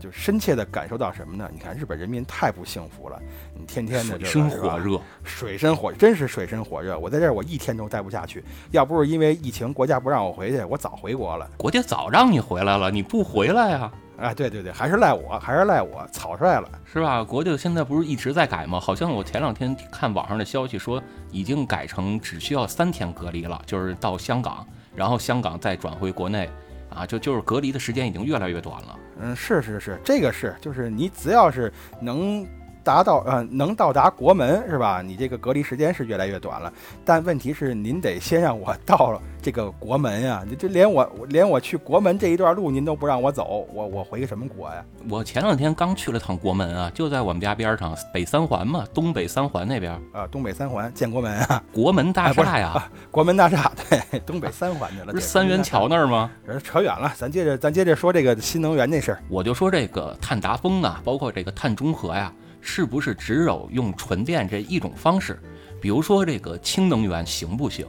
[0.00, 1.48] 就深切的感受到什么呢？
[1.52, 3.20] 你看日本人民太不幸福了，
[3.58, 6.98] 你天天的水深火热，水深火真是水深火热。
[6.98, 11.48] 我在这儿我一天都待不下去，要不是因为疫情，国家不让我回去，我早回国了。
[11.56, 13.90] 国家早让你回来了，你不回来呀？
[14.18, 17.22] 啊，对对对，还是赖我，还是赖我，草率了，是吧？
[17.22, 18.80] 国家现在不是一直在改吗？
[18.80, 26.50] 好像我前两天看网上的消息说，已经改成只需要三天隔离了，就是到香港，然后香港再转回国内，
[26.90, 28.98] 啊，就就是隔离的时间已经越来越短了。
[29.20, 32.46] 嗯，是是是，这个是，就是你只要是能。
[32.88, 35.02] 达到呃能到达国门是吧？
[35.02, 36.72] 你这个隔离时间是越来越短了，
[37.04, 40.42] 但问题是您得先让我到了这个国门呀！
[40.48, 44.82] 你这连我连我去国门这一段路您都不让我走，我我回个什么国呀？
[45.10, 56.30] 我前两天刚去了趟国门啊，就在我们家边上，北三环嘛，东北三环那边啊，东北三环建国门啊，国门大厦呀， 国门大厦对，东北三环去了，不是三元桥那儿吗？
[56.64, 62.32] 扯远了，咱接着咱接着说这个新能源那事儿，我就说这个碳达峰啊，包括这个碳中和呀。
[62.70, 65.40] 是不是只有用纯电这一种方式？
[65.80, 67.86] 比如说这个氢能源行不行？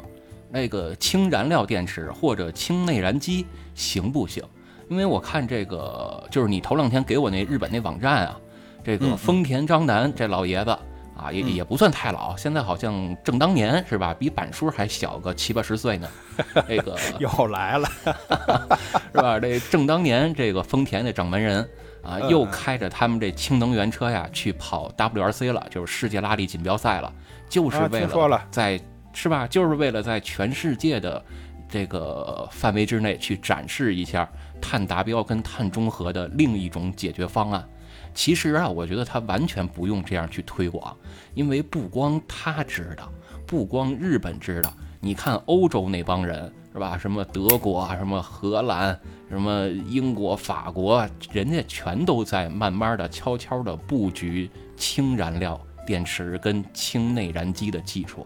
[0.50, 4.42] 那个氢燃料电池或者氢内燃机行不行？
[4.90, 8.40] 因为我看这个就是你头两天给我那日本那网站啊，
[8.82, 10.72] 这个丰田章男这老爷子
[11.18, 14.16] 啊，也也不算太老，现在好像正当年是吧？
[14.18, 16.08] 比板叔还小个七八十岁呢。
[16.70, 17.88] 这个又来了，
[19.12, 19.38] 是吧？
[19.42, 21.68] 这正当年这个丰田的掌门人。
[22.02, 27.14] 啊，又开着他们这氢能源车呀去跑 WRC 了，就是世界拉力锦标赛了，
[27.50, 28.80] 就是为了在
[29.14, 29.48] 是吧？
[29.48, 31.24] 就是为了在全世界的
[31.68, 34.30] 这个范围之内去展示一下
[34.62, 37.68] 碳达标跟碳中和的另一种解决方案。
[38.14, 40.96] 其实啊，我觉得他完全不用这样去推广，
[41.34, 43.12] 因为不光他知道，
[43.46, 46.98] 不光日本知道，你看欧洲那帮人是吧？
[46.98, 58.26] 什么德国啊，什么荷兰，什么英国、法国，人家全都在慢慢的、悄悄的布局氢燃料电池跟氢内燃机的技术。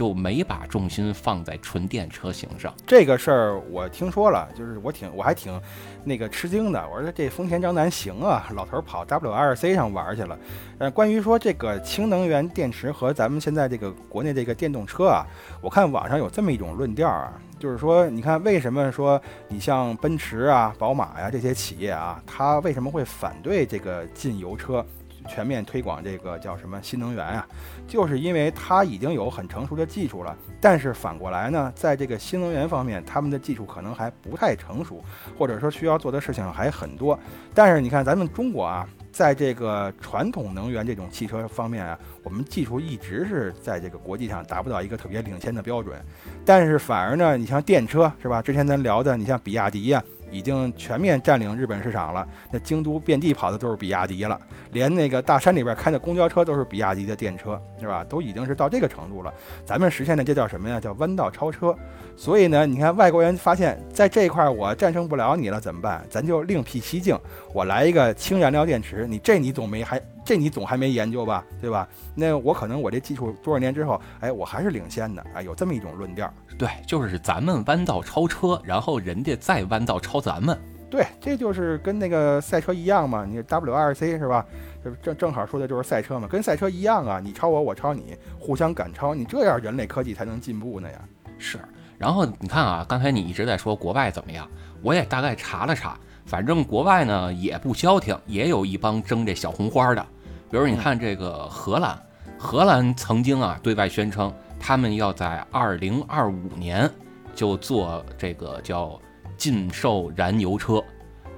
[0.00, 2.72] 就没把重心放在纯电车型上。
[2.86, 5.60] 这个事儿我听说了，就是我挺我还挺
[6.04, 6.82] 那个吃惊的。
[6.88, 10.38] 我说这丰田章男行啊，老头跑 WRC 上玩去了。
[10.78, 15.26] 呃，关于说这个氢能源电池和咱们现在这个国内这个电动车啊，
[15.60, 24.82] 我看网上有这么一种论调啊，就是说，你看为什么说你像奔驰啊、宝马呀这些企业啊，它为什么会反对这个禁油车？
[25.30, 27.46] 全面推广这个叫什么新能源啊，
[27.86, 30.36] 就是因为它已经有很成熟的技术了。
[30.60, 35.02] 但是反过来呢，在这个新能源方面，他们的技术可能还不太成熟，
[35.38, 37.16] 或者说需要做的事情还很多。
[37.54, 45.96] 但是你看咱们中国啊，在这个传统能源这种汽车方面啊，我们技术一直是在这个国际上达不到一个特别领先的标准。
[46.44, 48.42] 但是反而呢，你像电车是吧？
[48.42, 50.02] 之前咱聊的，你像比亚迪呀。
[50.30, 54.40] 已经全面占领日本市场了，那京都遍地跑的都是比亚迪了，
[54.72, 58.04] 连那个大山里边开的公交车都是比亚迪的电车，是吧？
[58.04, 59.32] 都已经是到这个程度了。
[59.64, 60.80] 咱们实现的这叫什么呀？
[60.80, 61.74] 叫弯道超车。
[62.16, 66.04] 所以呢，你看外国人发现，在这一块我战胜不了你了，怎么办？
[66.10, 67.18] 咱就另辟蹊径，
[67.54, 69.06] 我来一个氢燃料电池。
[69.08, 71.44] 你这你总没还这你总还没研究吧？
[71.60, 71.88] 对吧？
[72.14, 76.32] 那我可能我这技术多少年之后，哎，我还是领先的啊，有这么一种论调。
[76.56, 80.56] 对，就是咱们弯道超车，然后人家再弯道超咱们。
[80.88, 83.24] 对，这就是跟那个赛车一样嘛。
[83.28, 84.46] 你 WRC 是吧？
[84.84, 91.00] 就正正好说的就是赛车嘛，跟赛车一样啊，你超我，我超你，互相赶超，你这样人类科技才能进步呢呀。
[91.38, 91.58] 是。
[91.98, 94.48] 然后你看啊，刚才你一直在说国外怎么样，
[94.80, 100.06] 我也大概查了查，反正国外呢也不消停，也有一帮争这小红花的。
[100.50, 101.96] 比如你看这个荷兰，
[102.36, 106.90] 荷兰曾经啊对外宣称，他们要在二零二五年
[107.34, 109.00] 就做这个叫
[109.36, 110.82] 禁售燃油车。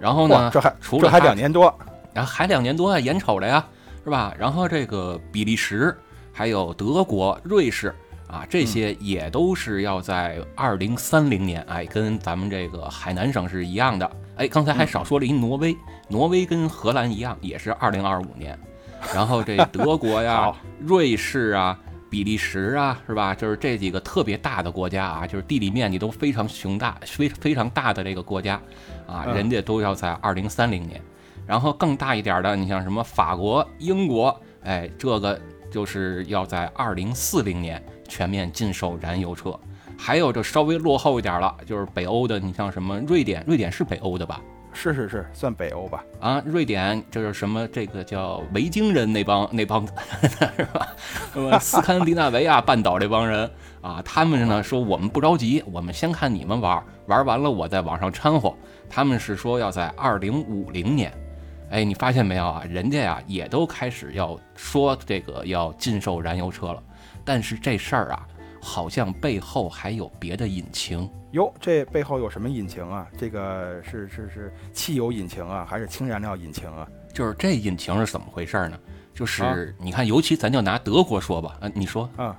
[0.00, 1.72] 然后呢，这还除了还两年多，
[2.14, 3.64] 然后还两年多啊，眼瞅着呀，
[4.02, 4.34] 是吧？
[4.38, 5.94] 然后这个比利时、
[6.32, 7.94] 还有德国、瑞士。
[8.28, 14.10] 啊，这些也都是要在二零三零年，哎，跟咱们这个海南省是一样的。
[14.36, 15.76] 哎，刚才还少说了一挪威，
[16.08, 18.58] 挪威跟荷兰一样，也是二零二五年。
[19.14, 23.34] 然后这德国呀、 瑞士啊、比利时啊，是吧？
[23.34, 28.60] 就是这几个特别大的国家啊，就是地理面积都非常雄大、非非常大的这个国家
[29.06, 31.00] 啊，人家都要在二零三零年。
[31.46, 37.82] 然后更大一点的，你像什么法国、英国，哎，这个就是要在二零四零年。
[38.08, 39.58] 全面禁售燃油车，
[39.96, 44.38] 还有这稍微落后一点了，就是北欧的，你像什么瑞典，瑞典是北欧的吧？
[44.72, 46.04] 是是是，算北欧吧？
[46.20, 49.86] 啊，瑞典就是什么这个叫维京人那帮那帮
[50.56, 51.58] 是吧？
[51.58, 53.48] 斯堪的纳维亚半岛这帮人
[53.80, 58.54] 啊，他们呢说我们不着急，我们先看你们玩，玩完了我再往上掺和。
[58.88, 61.12] 他们是说要在二零五零年，
[61.70, 62.64] 哎，你发现没有啊？
[62.68, 66.82] 人家呀也都开始要说这个要禁售燃油车了。
[67.24, 68.26] 但是这事儿啊，
[68.62, 71.52] 好像背后还有别的引擎哟。
[71.60, 73.06] 这背后有什么引擎啊？
[73.18, 76.88] 这个是是是汽油引擎啊，还是氢燃料引擎啊？
[77.12, 78.78] 就是这引擎是怎么回事呢？
[79.12, 82.34] 就是你看，尤其咱就拿德国说吧，啊，你说啊，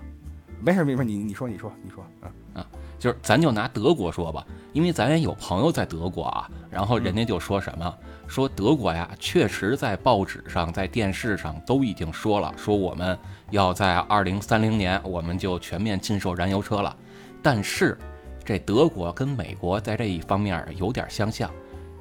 [0.60, 2.66] 没事没事，你你说你说你说啊啊，
[2.98, 7.96] 就是咱就拿德国说吧，因为咱也有朋友在德国啊，然后人家就说什么，
[8.34, 13.16] 说德国呀，确实在报纸上、在电视上都已经说了，说我们。
[13.52, 16.98] 要在二零三零年，我们就全面禁售燃油车了。
[17.44, 17.96] 但是，
[18.44, 21.48] 这德国跟美国在这一方面有点相像，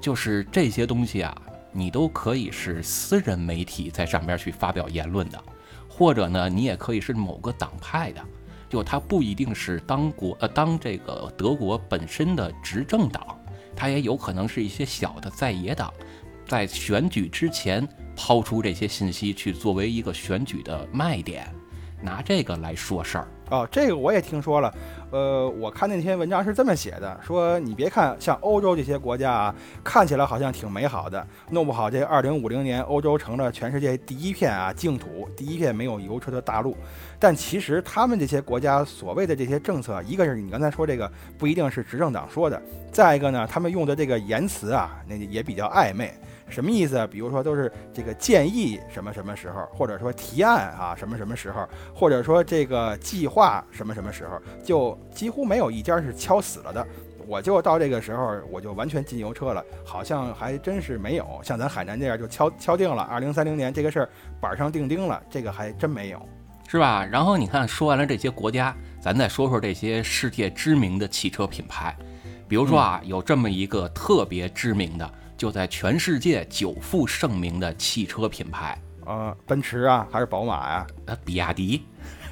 [0.00, 1.36] 就是这些东西啊，
[1.70, 5.38] 你都可以是私人媒体在上边去发表言论的，
[5.86, 8.22] 或者呢，你也可以是某个党派的，
[8.70, 13.38] 就它不一定是当国呃当这个德国本身的执政党，
[13.76, 15.92] 它也有可能是一些小的在野党，
[16.52, 17.88] 在选举之前。
[18.14, 21.46] 抛出这些信息去作为一个选举的卖点，
[22.02, 24.74] 拿这个来说事儿哦，这个我也听说了。
[25.10, 36.76] 呃，我看那篇文章是这么写的，说你别看像欧洲这些国家啊，看起来好像挺美好的，弄不好这二零五零年欧洲成了全世界第一片啊净土，第一片没有油车的大陆。
[37.18, 42.60] 但其实他们这些国家所谓的这些政策，一个是你刚才说这个不一定是执政党说的，
[42.92, 46.14] 再一个呢，他们用的这个言辞啊，那也比较暧昧。
[46.52, 47.06] 什么意思啊？
[47.06, 56.86] 比如说都是这个建议什么什么时候，或者说提案啊什么什么时候，或者说这个计划什么什么时候，就几乎没有一家是敲死了的。
[57.26, 61.40] 我就到这个时候，我就完全进油车了，好像还真是没有。
[61.42, 64.08] 像咱海南这样就敲敲定了，二零三零年这个事儿
[64.40, 66.20] 板上钉钉了，这个还真没有，
[66.68, 67.06] 是吧？
[67.10, 71.96] 然后你看，说完了这些国家，咱再说说这些世界知名的汽车品牌，
[72.48, 75.10] 比如说啊，有这么一个特别知名的，
[75.42, 80.86] 就在全世界久负盛名的汽车品牌，呃，奔驰啊，还是宝马呀？
[81.06, 81.82] 呃，比亚迪。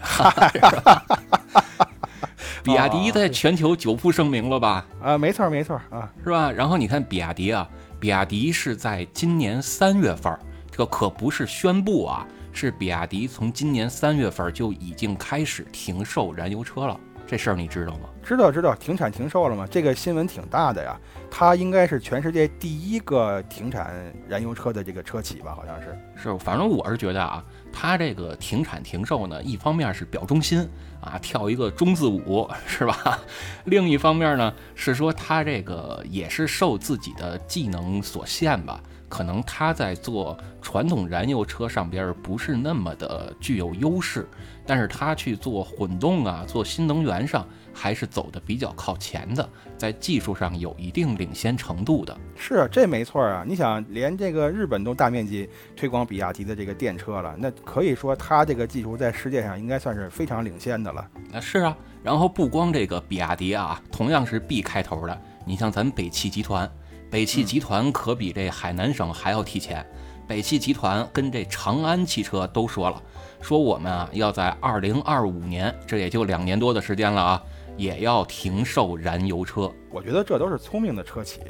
[2.62, 4.86] 比亚迪在全球久负盛名了吧？
[5.02, 6.52] 啊，没错没错啊，是吧？
[6.52, 10.32] 然后你看比亚迪啊，比亚迪是在今年三月份，
[10.70, 16.96] 这个可不是宣布啊，是比亚迪从今年三月份就已经开始停售燃油车了。
[17.30, 18.08] 这事儿你知道吗？
[18.24, 19.64] 知道知道，停产停售了吗？
[19.70, 20.98] 这个新闻挺大的呀。
[21.30, 25.54] 它应该是全世界第一个停产燃油车的这个车企吧？
[25.54, 25.96] 好像是。
[26.16, 30.68] 是，反正我是觉得啊，它这个停产停售呢，一方面是表忠心
[31.00, 33.16] 啊，跳一个忠字舞是吧？
[33.66, 38.80] 另一方面呢，是说它这个也是受自己的技能所限吧。
[39.08, 44.28] 可能他在做传统燃油车上边不是那么的具有优势，
[44.70, 47.44] 但是它去做混动啊，做新能源上
[47.74, 52.16] 还是走的比较靠前的，在技术上有一定领先程度的。
[52.36, 53.42] 是，这没错啊。
[53.44, 61.04] 你想，连这个日本都大面积推广比亚迪的这个电车了，那可以说它这个技术在世界上应该算是非常领先的了。
[61.32, 61.76] 那是啊。
[62.04, 66.70] 然后不光这个比亚迪啊，同样是 B 开头的，你像咱北汽集团。
[67.10, 69.84] 北汽集团可比这海南省还要提前。
[70.28, 73.02] 北汽集团跟这长安汽车都说了，
[73.40, 77.42] 说我们啊要在二零二五年，这也就两年多的时间了啊，
[77.76, 79.72] 也要停售燃油车。
[79.90, 81.40] 我觉得这都是聪明的车企。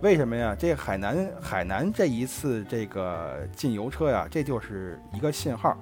[0.00, 0.54] 为什么呀？
[0.56, 5.76] 这海南海南这一次这个禁油车呀，这就是一个信号。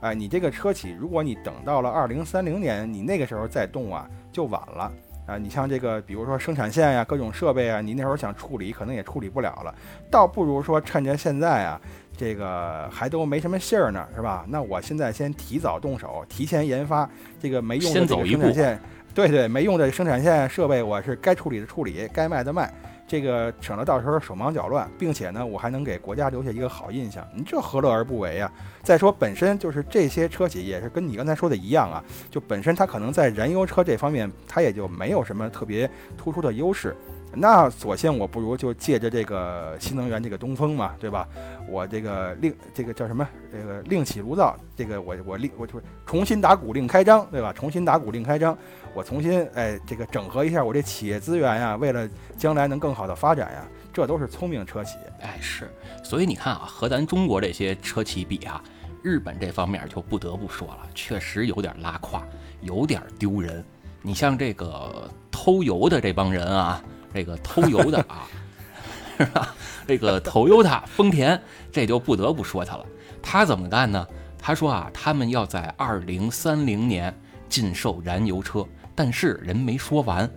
[0.00, 4.92] 哎，你这个车企，如果你等到了二零三零年，你那个时候再动啊，就晚了。
[5.26, 9.74] 啊，你像这个，比如说生产线呀，各种设备啊，你那时候想处理，可能也处理不了了。
[10.10, 11.78] 倒不如说趁着现在啊，
[12.18, 14.44] 这个还都没什么信儿呢，是吧？
[14.48, 17.08] 那我现在先提早动手，提前研发
[17.40, 18.80] 这个没用的生产线，
[19.14, 22.68] 对对，没用的生产线设备，我是该处理的处理，该卖的卖。
[23.06, 28.52] 这个省得到时候手忙脚乱，并且呢，我还能给国家留下一个好印象，你这何乐而不为啊？
[28.82, 35.88] 再说本身就是这些车企也是跟你刚才说的一样啊，就本身它可能在燃油车这方面，它也就没有什么特别
[36.18, 36.94] 突出的优势。
[37.40, 41.28] 那索性我不如就借着这个新能源这个东风嘛，对吧？
[41.68, 43.26] 我这个另这个叫什么？
[43.52, 47.52] 这个另起炉灶，这个我我另我就重新打鼓另开张，对吧？
[47.52, 48.56] 重新打鼓另开张，
[48.92, 54.96] 我重新哎这个整合一下我这企业资源呀，为了将来能更好的发展呀，这都是聪明车企。
[55.20, 55.70] 哎，是，
[56.02, 58.62] 所以你看啊，和咱中国这些车企比啊，
[59.02, 62.22] 日本这方面就不得不说了，确实有点拉胯，
[62.62, 63.64] 有点丢人。
[64.02, 66.82] 你像这个偷油的这帮人啊。
[67.12, 68.28] 这个偷油的啊，
[69.18, 69.54] 是吧？
[69.86, 71.40] 这个 Toyota 丰田，
[71.72, 72.86] 这就不得不说他了。
[73.22, 74.06] 他怎么干呢？
[74.38, 77.12] 他说啊，他们要在二零三零年
[77.48, 80.30] 禁售燃油车，但是人没说完，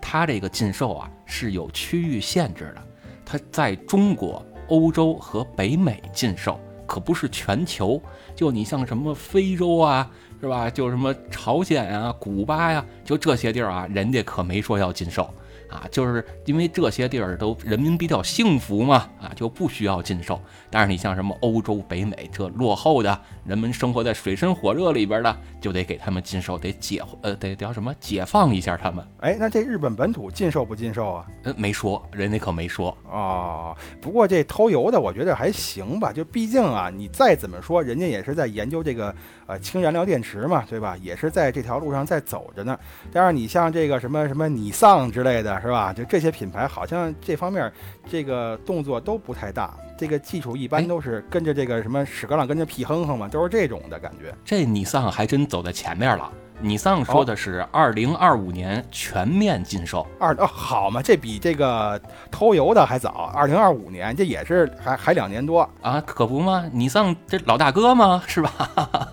[0.00, 2.82] 他这个禁售啊是有区域限制的，
[3.24, 8.00] 他在中国、欧洲和北美禁售，可不是全球。
[8.36, 10.08] 就你像什么非洲啊，
[10.40, 10.70] 是吧？
[10.70, 15.28] 就什么朝鲜啊、古巴呀，就这些地儿啊，人家可没说要禁售。
[15.68, 20.40] 啊，就是因为这些地儿都人民比较幸福嘛，啊，就不需要禁售。
[20.70, 29.04] 但是你像什么欧洲、北美这落后的人们生活在水深火热里边的，就得给他们禁售，得解呃得叫什么解放一下他们。
[29.20, 31.26] 哎，那这日本本土禁售不禁售啊？
[31.44, 33.74] 呃，没说，人家可没说啊。
[34.00, 36.12] 不过这偷油的，我觉得还行吧。
[36.12, 39.14] 就毕竟啊，你再怎么说，人家也是在研究这个
[39.46, 40.96] 呃氢燃料电池嘛，对吧？
[40.98, 42.78] 也是在这条路上在走着呢。
[43.10, 45.48] 但是你像这个什么什么尼桑之类的。
[45.58, 45.92] 是吧？
[45.92, 47.72] 就这些品牌，好像这方面
[48.10, 54.34] 这个动作都不太大，这个技术一般都是跟着这个什么屎壳郎跟着屁哼哼嘛，都是这种的感觉。
[54.44, 56.30] 这尼桑还真走在前面了。
[56.60, 60.04] 尼桑说的是二零二五年全面禁售。
[60.18, 62.00] 二哦，好嘛，这比这个
[62.32, 63.30] 偷油的还早。
[63.32, 66.68] 二零二五年，这也是还还两年多啊，可不嘛？
[66.72, 68.20] 尼桑这老大哥嘛？
[68.26, 69.12] 是吧？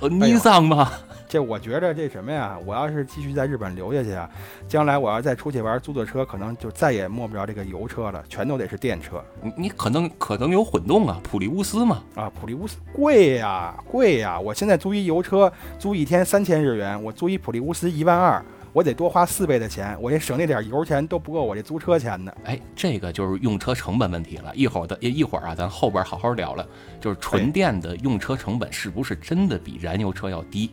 [0.10, 0.90] 尼桑吗？
[1.30, 2.58] 这我觉着这什么呀？
[2.66, 4.28] 我要是继续在日本留下去啊，
[4.66, 9.24] 将来我要再出去玩，租的车可能就再也摸不着这个油车了，全都得是电车。
[9.40, 12.02] 你你可能可能有混动啊，普利乌斯嘛？
[12.16, 14.40] 啊，普利乌斯贵呀贵呀！
[14.40, 22.36] 我现在租一油车，租一天三千日元，我租一普利乌斯一万二，我得多花四倍的钱，我这省那点油钱都不够我这租车钱的。
[22.42, 24.52] 哎，这个就是用车成本问题了。
[24.56, 26.66] 一会儿的一会儿啊，咱后边好好聊了，
[27.00, 30.68] 就是纯电的用车成本是不是真的比燃油车要低？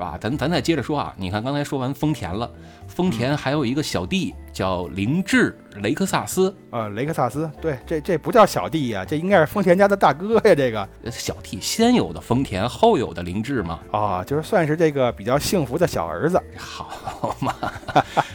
[0.00, 0.18] 吧？
[0.20, 2.50] 咱咱再接着说啊，你看刚才说完丰田了，
[2.88, 16.40] 丰田还有一个小弟叫凌志雷克萨斯，呃，雷克萨斯，对，这这不叫小弟呀，这应该是丰田家的大哥呀，这个呃小弟先有的丰田，后有的凌志嘛，啊，就是算是这个比较幸福的小儿子。
[16.56, 17.54] 好嘛，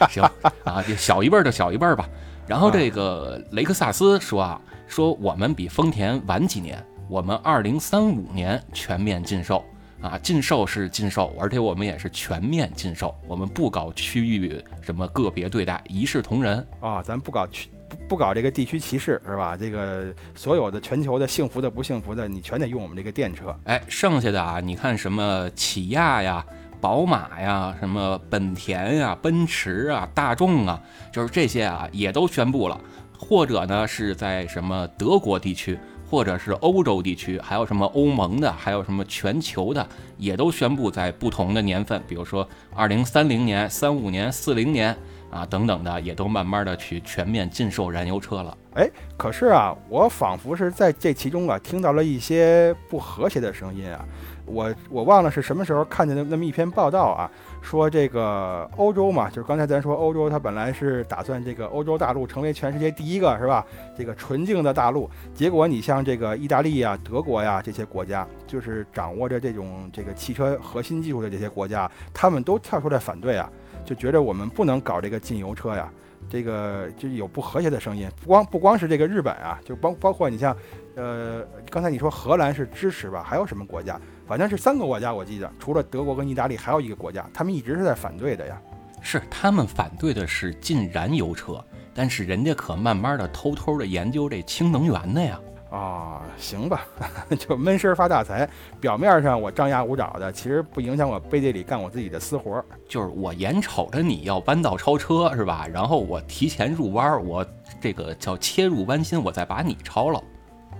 [0.08, 0.22] 行
[0.64, 2.08] 啊，这小一辈儿的小一辈儿吧。
[2.46, 9.64] 然后这个雷克萨斯说啊，说我们比丰田晚几年，我们二零三五年全面禁售
[10.06, 16.66] 啊，禁售是禁售，而且我们也是全面禁售，我们不搞区域什么个别对待，一视同仁。
[16.80, 19.56] 啊，咱不搞区不不搞这个地区歧视是吧？
[19.56, 23.56] 这个所有的全球的幸福的不幸福的，你全得用我们这个电车。
[23.64, 26.44] 哎，剩下的啊，你看什么起亚呀、
[26.80, 30.82] 宝马呀、什么本田呀、奔驰啊、大众啊，
[31.12, 32.80] 就是这些啊，也都宣布了，
[33.16, 35.78] 或者呢是在什么德国地区，
[36.08, 39.86] 或者是欧洲地区，还有什么欧盟的，还有什么全球的，
[40.16, 44.96] 也都宣布在不同的年份，比如说二零三零年、三五年、四零年
[45.30, 48.56] 啊等等的，也都慢慢的去全面禁售燃油车了。
[48.74, 54.04] 哎，可是啊，我仿佛是在这其中啊听到了一些不和谐的声音啊。
[54.44, 57.28] 我我忘了是什么时候看见的那么一篇报道啊，
[57.66, 63.66] 说这个欧洲嘛，就是刚才咱说欧洲，它本来是打算这个欧洲大陆成为全世界第一个是吧？
[63.98, 73.50] 这个纯净的大陆，结果你像这个意大利呀、德国呀这些国家，就是掌握着这种这个汽车核心技术的这些国家，他们都跳出来反对啊，
[73.84, 75.90] 就觉得我们不能搞这个禁油车呀。
[76.28, 80.56] 这个就有不和谐的声音，不光不光是这个日本啊，就包包括你像，
[80.96, 83.24] 呃，刚才你说荷兰是支持吧？
[83.24, 84.00] 还有什么国家？
[84.26, 88.60] 反正是三个国家，我记得除了德国跟意大利，还有一个国家，他们一直是在反对的呀。
[89.00, 91.64] 是他们反对的是禁燃油车，
[91.94, 95.40] 但是人家可慢慢的偷偷的研究这氢能源的呀。
[95.70, 96.86] 啊，行吧，
[97.38, 98.48] 就闷声发大财。
[98.80, 102.64] 表面上我张牙舞爪的，其实不影响我背地里干我自己的私活儿。
[102.88, 105.66] 就是我眼瞅着你要弯道超车是吧？
[105.72, 107.46] 然后我提前入弯儿，我
[107.80, 110.22] 这个叫切入弯心，我再把你超了。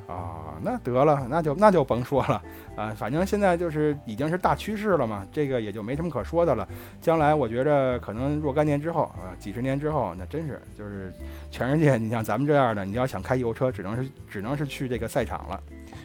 [0.07, 2.43] 啊，那得了，那就那就甭说了
[2.77, 6.67] 啊，反正现在就是已经是大趋势了嘛，这个也就没什么可说的了。
[7.01, 11.13] 将来我觉着可能若干年之后啊，几十年之后，那真是就是
[11.51, 15.61] 全世界，你像咱们这样的，你要想开油车，只能是只能是去这个赛场了。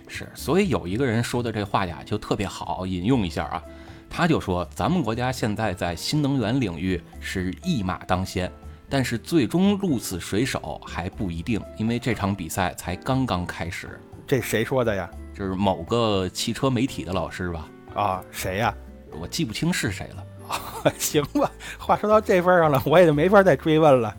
[0.07, 3.63] 是，所以有一个人说的这话呀，就特别好，引用一下啊，
[4.09, 8.51] 他就说咱们国家现在在新能源领域是一马当先，
[8.91, 13.97] 但是最终鹿死谁手还不一定，因为这场比赛才刚刚开始。
[14.27, 15.09] 这谁说的呀？
[15.33, 18.75] 就是某个汽车媒体的老师吧，啊，谁呀？
[19.19, 24.09] 我记不清是谁了 行吧，话说到这份儿上了，我也就没法再追问了。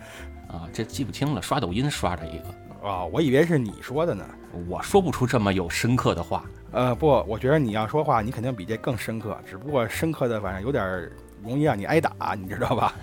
[0.48, 4.24] 啊，这记不清了，刷抖音刷着一个，啊，我以为是你说的呢。
[4.68, 6.44] 我说不出这么有深刻的话。
[6.72, 11.12] 呃，不，我觉得你要说话，你肯定比这更深刻，只不过深刻的反正有点儿
[11.42, 12.94] 容易让你挨打，你知道吧？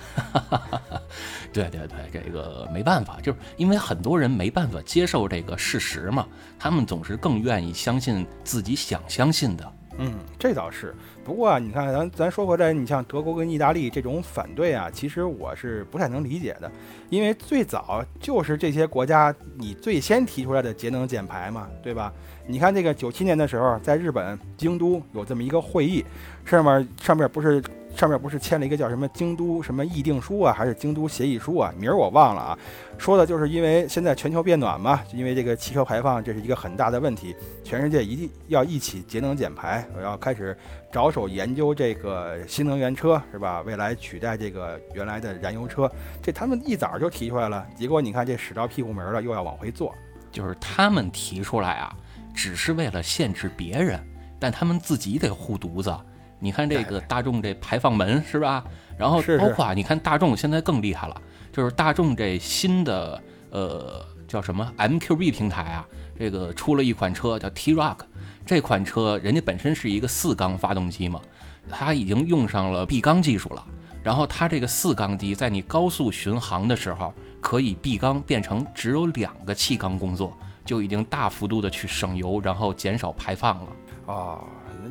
[1.51, 6.27] 对对对，这个没办法，就是因为很多人没办法接受这个事实嘛，
[6.59, 9.73] 他们总是更愿意相信自己想相信的。
[10.01, 10.95] 嗯，这倒是。
[11.25, 16.71] 不过啊，你看咱咱说回来，你像德国跟意大利这种反对啊，其实我是不太能理解的，
[17.09, 22.13] 因为最早就是这些国家你最先提出来的节能减排嘛，对吧？
[22.47, 26.05] 你看这个九七年的时候，在日本京都有这么一个会议，
[26.45, 27.61] 上面上面不是
[27.95, 31.73] 上面不是签了一个叫什么京都什么议定书啊，还是京都协议书啊？
[31.77, 32.57] 名儿我忘了啊。
[32.97, 40.55] 说的就是因为现在全球变暖嘛，就因为这个汽车排放这是一个很大的问题，全世界一定要一起节能减排，我要开始
[40.91, 43.61] 着手研究这个新能源车，是吧？
[43.61, 49.93] 未来取代这个原来的燃油车，这他们一早就提出来了，结果你看这使到屁股门了，又要往回坐。
[50.31, 51.95] 就是他们提出来啊，
[52.35, 53.99] 只是为了限制别人，
[54.39, 55.91] 但他们自己得护犊子。
[56.39, 58.63] 你看这个大众这排放门是吧？
[58.97, 61.21] 然后包括啊，你看大众现在更厉害了，
[61.51, 65.85] 就是大众这新的呃叫什么 MQB 平台啊，
[66.17, 67.97] 这个出了一款车叫 T-Roc，
[68.45, 71.21] 这款车人家本身是一个四缸发动机嘛，
[71.69, 73.65] 它已经用上了闭缸技术了。
[74.01, 83.67] 然后它这个四缸机在你高速巡航的时候，可以闭缸变成只有两个气缸工作，就已经大幅度的去省油，然后减少排放了。
[84.05, 84.43] 哦，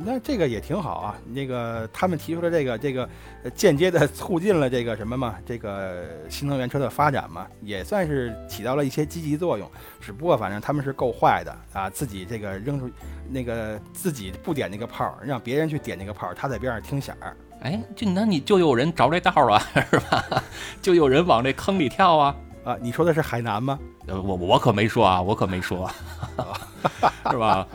[0.03, 1.15] 那这个也挺好啊。
[1.33, 3.09] 那个他们提出的这个这个，
[3.43, 9.69] 呃间接的促进了这个什么嘛，这个新能源车的发展嘛，也算是起到了一些积极作用。
[9.99, 12.89] 只不过反正他们是够坏的啊，自己这个扔出
[13.29, 17.35] 那个自己不点那个炮，让别人去点那个炮，他在边上听响儿。
[17.61, 19.61] 哎，就那你就有人着这道啊，
[19.91, 20.43] 是吧？
[20.81, 22.35] 就有人往这坑里跳啊。
[22.65, 23.79] 啊，你说的是海南吗？
[24.05, 25.89] 呃，我我可没说啊，我可没说，
[27.31, 27.65] 是吧？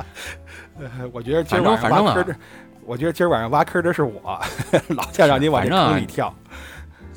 [0.79, 2.37] 呃我觉得今儿晚上挖坑的
[2.85, 4.41] 我觉得今儿晚上挖坑的是我，
[4.91, 6.35] 老想让你往这坑里跳。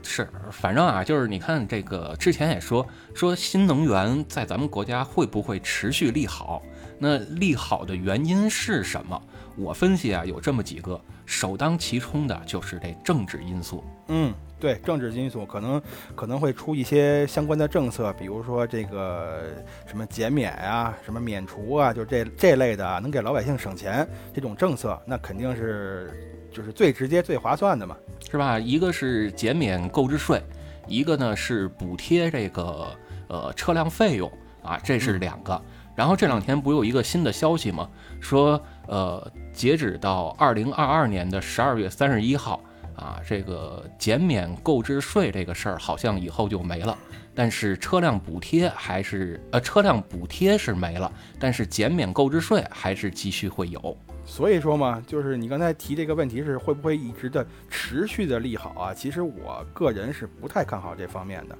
[0.03, 6.61] 是，反正啊，就是你看这个之前也说说新能源在咱们国家会不会持续利好？
[6.99, 9.21] 那利好的原因是什么？
[9.57, 13.83] 我分析啊，有这么几个，首当其冲的就是这政治因素。
[14.07, 15.81] 嗯，对，政治因素可能
[16.15, 19.43] 可能会出一些相关的政策，比如说这个
[19.85, 26.11] 什么减免啊，什么免除啊，就这这类的能给老百姓省钱这种政策，那肯定是
[26.51, 27.95] 就是最直接、最划算的嘛。
[28.29, 28.59] 是吧？
[28.59, 30.41] 一个是减免购置税，
[30.87, 32.87] 一个呢是补贴这个
[33.27, 34.29] 呃车辆费用
[34.63, 35.61] 啊，这是两个。
[35.95, 37.87] 然后这两天不有一个新的消息吗？
[38.19, 42.61] 说呃，截止到二零二二年的十二月三十一号
[42.97, 46.97] 啊，这个减免购置税这个事儿好像以后就没了，
[47.33, 53.95] 但是车辆补贴还是呃车辆补贴是没了，但是减免购置税还是继续会有。
[54.25, 58.93] 所以说嘛，就是你刚才提这个问题是会不会一直的持续的利好啊？
[58.93, 61.57] 其实我个人是不太看好这方面的。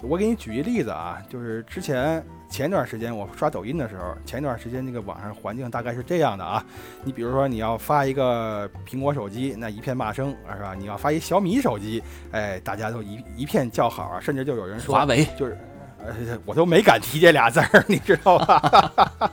[0.00, 6.64] 我给你举一例子啊，就是之前前段时间我刷抖音的时候，前一段时间那个网上环境大概是这样的啊。
[7.04, 10.74] 你比如说你要发一个苹果手机，那一片骂声是吧？
[10.76, 15.58] 你要发一小米手机，哎，大家都一一片叫好啊，甚至就有人说华为就是，
[16.04, 19.32] 呃，我都没敢提这俩字儿，你知道吧？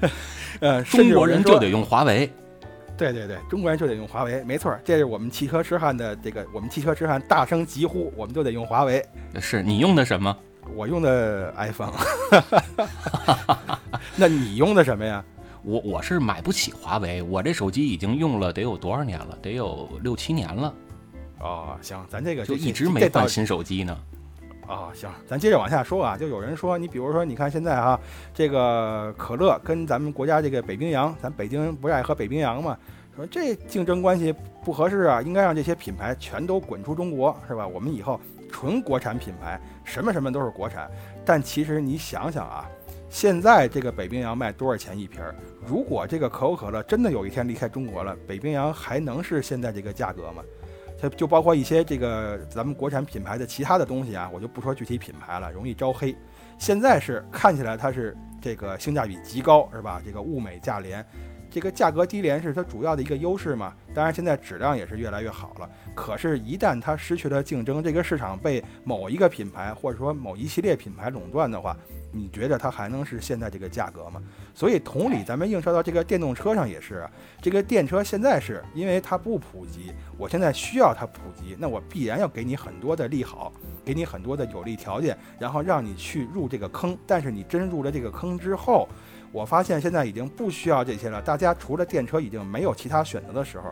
[0.60, 2.30] 呃，中国人就得用华为，
[2.96, 9.04] 对对对，中国人就得用华为，没错，这是我们汽车痴汉的这个，我们汽车痴汉大声疾呼，我们就得用华为。
[9.40, 10.36] 是你用的什么？
[10.74, 11.92] 我用的 iPhone。
[14.16, 15.24] 那你用的什么呀？
[15.62, 19.36] 我我是买不起华为，我这手机已经用了得有多少年了？
[19.42, 20.72] 得有六七年了。
[21.40, 23.98] 哦，行，咱这个就一直没换新手机呢。
[24.66, 26.16] 啊，行，咱接着往下说啊。
[26.16, 27.98] 就有人说，你比如说，你看现在哈，
[28.32, 32.76] 这个可乐跟咱们国家这个北冰洋，咱北京不是爱喝北冰洋嘛？
[33.14, 37.66] 说这竞争关系不合适啊，应该让这些品牌全都滚出中国，是吧？
[37.66, 38.20] 我们以后
[38.50, 40.90] 纯国产品牌，什么什么都是国产。
[41.24, 42.68] 但其实你想想啊，
[43.08, 45.34] 现在这个北冰洋卖多少钱一瓶儿？
[45.66, 50.42] 如果这个可口可乐真的有一天离开中国了，北冰洋还能是现在这个价格吗？
[50.98, 56.16] 它就包括一些这个咱们国产品牌的其他的东西啊，我就不说具体品牌了，容易招黑。
[56.58, 60.00] 现在是看起来它是这个性价比极高，是吧？
[60.02, 61.04] 这个物美价廉，
[61.56, 63.72] 这个价格低廉是它主要的一个优势嘛。
[63.94, 65.66] 当然现在质量也是越来越好了。
[65.94, 71.74] 可是，一旦它失去了竞争，这个市场被某一个品牌或者说某一系列品牌垄断的话，
[72.12, 74.20] 你觉得它还能是现在这个价格吗？
[74.54, 77.08] 所以同理，咱们映射到这个电动车上也是，
[77.40, 83.50] 这个电车现在是因为它不普及，我现在需要它普及，那我必然要给你很多的利好，
[83.82, 86.98] 给你很多的有利条件，然后让你去入这个坑。
[87.06, 88.86] 但是你真入了这个坑之后，
[89.36, 93.70] 我发现现在已经不需要这些了，大家除了电车已经没有其他选择的时候，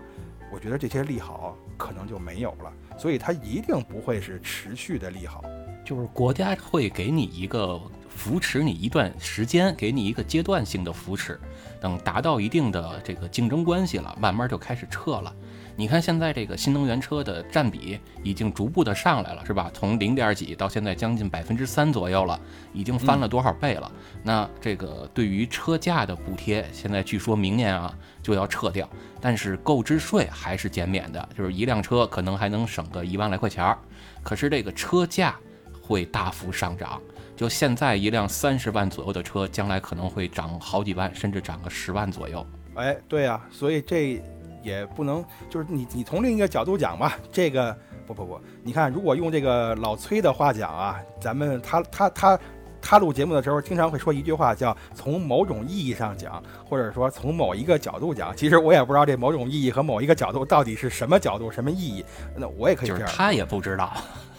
[0.52, 5.42] 我觉得这些利好可能就没有了，所以它一定不会是持续的利好，
[5.82, 7.80] 就是国家会给你一个。
[8.16, 11.36] 扶持你一段时间，给你一个阶段性的扶持，
[11.80, 15.34] 等达到一定的这个竞争关系了，慢慢就开始撤了。
[15.76, 19.68] 你看现在这个新能源车的占比已经逐步的上来了，是吧？
[19.74, 22.38] 从零点几到现在将近百分之三左右了，
[22.72, 23.90] 已经翻了多少倍了？
[24.22, 28.88] 那这个对于车价的补贴，现在据说明年啊就要撤掉，
[29.20, 33.76] 但是购置税还是减免的，就是一辆车可能还能省个一万来块钱儿，
[34.22, 35.34] 可是这个车价
[35.82, 37.02] 会大幅上涨。
[37.34, 42.46] 就现在一辆三十万左右的车，将来可能会涨好几万，甚至涨个十万左右。
[42.74, 44.22] 哎，对呀，所以这
[44.64, 52.38] 也不能，就是你你从另一个角度讲吧，这个不不不，你看，如果用这个老崔的话讲啊，咱们他他他
[52.80, 58.36] 他录节目的时候，经常会说一句话，叫从某种意义上讲，或者说从某一个角度讲。
[58.36, 62.04] 其实我也不知道这某种意义和某一个角度到底是什么角度、什么意义。
[62.36, 63.92] 那我也可以这样，他也不知道。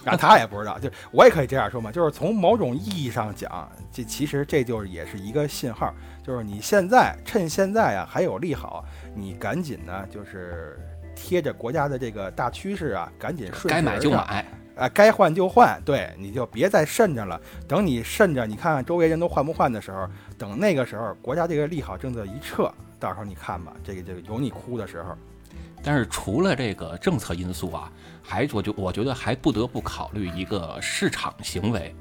[0.08, 5.92] 那 他也不知道，就我也可以这样说嘛，就是从某种意义上讲，这其实这就是也是一个信号，
[6.26, 10.76] 就是你现在趁现在啊还有利好，你赶紧呢就是
[11.16, 14.44] 贴着国家的这个大趋势啊，赶紧顺该买就买，
[14.76, 17.40] 啊，该换就换，对，你就别再慎着了。
[17.68, 25.16] 等你慎着，你看看周围人都换不换的时候，等那个时候国家这个利好政策一撤，到时候你看吧，这个这个有你哭的时候。
[25.84, 27.92] 但是除了这个政策因素啊，
[28.24, 31.96] 还我就我觉得还不得不考虑一个市场行为，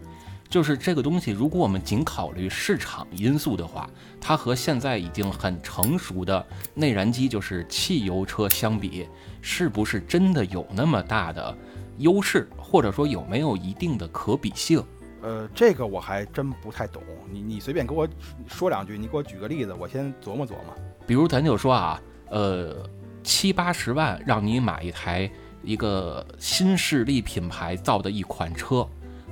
[0.48, 3.88] 就是这个东西，如果我们仅考虑市场因素的话，
[4.20, 9.08] 它和现在已经很成熟的内燃机就是汽油车相比，
[9.40, 11.56] 是不是真的有那么大的
[11.98, 14.82] 优势，或者说有没有一定的可比性？
[15.22, 18.06] 呃，这个我还真不太懂，你你随便给我
[18.46, 20.74] 说两句，你给我举个例子，我先琢磨琢磨。
[21.06, 22.88] 比如咱就说啊，呃。
[23.26, 25.30] 七八十万让你买一台
[25.62, 28.86] 一个新势力品牌造的一款车，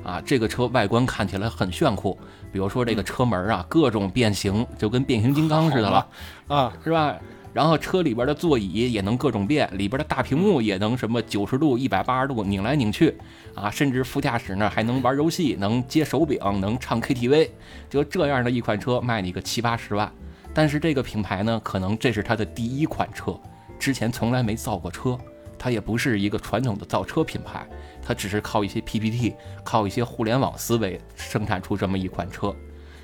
[0.05, 2.19] 啊，这个车外观看起来很炫酷，
[2.53, 6.07] 比如说这个车门啊，各种变形，就跟变形金刚似的了，
[6.49, 7.17] 啊，是吧？
[7.53, 13.15] 然后车里边的座椅也能各种变，里边的大屏幕也能什么九十度、一百八十度拧来拧去，
[13.55, 17.51] 啊，甚至副驾驶呢还能玩游戏，能接手柄，能唱 KTV，
[17.91, 20.11] 就这样的一款车卖你个七八十万。
[20.55, 23.39] 但是这个品牌呢，可能这是它的第一款车，
[23.79, 25.19] 之前从来没造过车，
[25.59, 27.67] 它也不是一个传统的造车品牌，
[28.03, 32.55] 它只是靠一些 PPT，靠一些互联网思维生产出这么一款车。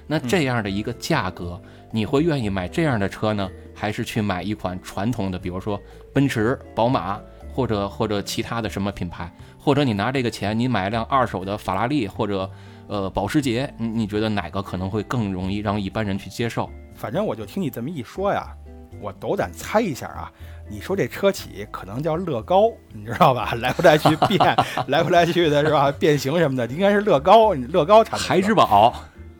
[0.07, 1.61] 那这样的一个价格，
[1.93, 3.49] 你会愿意买这样的车呢？
[3.75, 5.81] 还是去买一款传统的，比如说
[6.13, 7.21] 奔驰、宝马，
[7.53, 12.51] 或者或者其他的什么品牌，或者你拿这个钱，你买一辆二手的法拉利或者
[12.87, 16.71] 呃保时捷，你你觉得哪个可能会更容易让一般人去接受？
[16.95, 18.57] 反正我就听你这么一说呀，
[19.01, 20.33] 我斗胆猜一下啊，
[20.69, 23.55] 你说这车企可能叫乐高，你知道吧？
[23.61, 24.57] 来回来去变，
[24.89, 25.91] 来回来去的是吧？
[25.93, 28.95] 变形什么的，应该是乐高，乐高产孩之宝。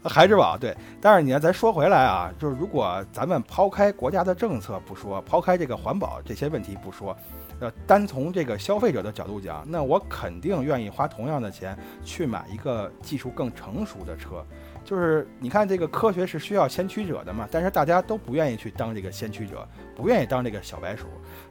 [0.05, 7.15] 孩之宝对，但是你看，咱说回来啊，就是如果咱们抛开国家的政策不说，抛开这个环保这些问题不说，
[7.59, 14.43] 呃，单从这个消费者的角度讲，那我肯定愿意花同样的钱去买一个技术更成熟的车。
[14.89, 21.05] 就是你看，这个科学是需要先驱者的嘛，但是大家都不愿意去当这个先驱者，不愿意当这个小白鼠。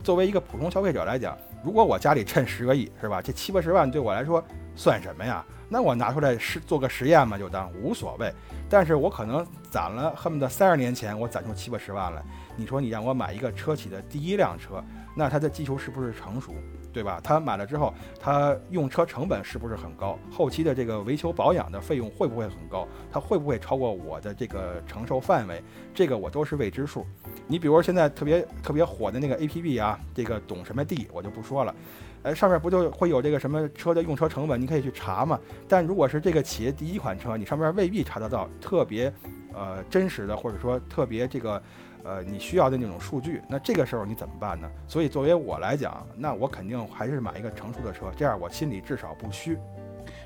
[0.03, 3.21] 作为一个普通消费者来讲，如果我家里趁十个亿，是吧？
[3.21, 4.43] 这七八十万对我来说
[4.75, 5.45] 算什么呀？
[5.69, 8.33] 那我拿出来试做个实验嘛，就当无所谓。
[8.67, 12.23] 但是我可能攒了恨不得三十年前，我攒出七八十万来。
[12.55, 14.83] 你说你让我买一个车企的第一辆车，
[15.15, 16.55] 那它的技术是不是成熟，
[16.93, 17.19] 对吧？
[17.23, 20.17] 他买了之后，他用车成本是不是很高？
[20.31, 22.87] 后期的这个维修保养的费用会不会很高？
[23.11, 25.61] 它会不会超过我的这个承受范围？
[25.93, 27.05] 这个我都是未知数。
[27.47, 31.75] 你比如现在特别特别火的那个 APP 啊，这个懂什么地我就不说了。
[32.23, 35.39] 哎，上面不就会有这个什么车的用车成本，你可以去查嘛。
[35.67, 39.13] 但如果是这个企业第一款车，你上面未必查得到特别，
[39.53, 41.61] 呃，真实的或者说特别这个，
[42.07, 43.41] 呃，你需要的那种数据。
[43.49, 44.69] 那这个时候你怎么办呢？
[44.87, 49.57] 所以作为我来讲，那我肯定还是买一个成熟的车，这样我心里至少不虚。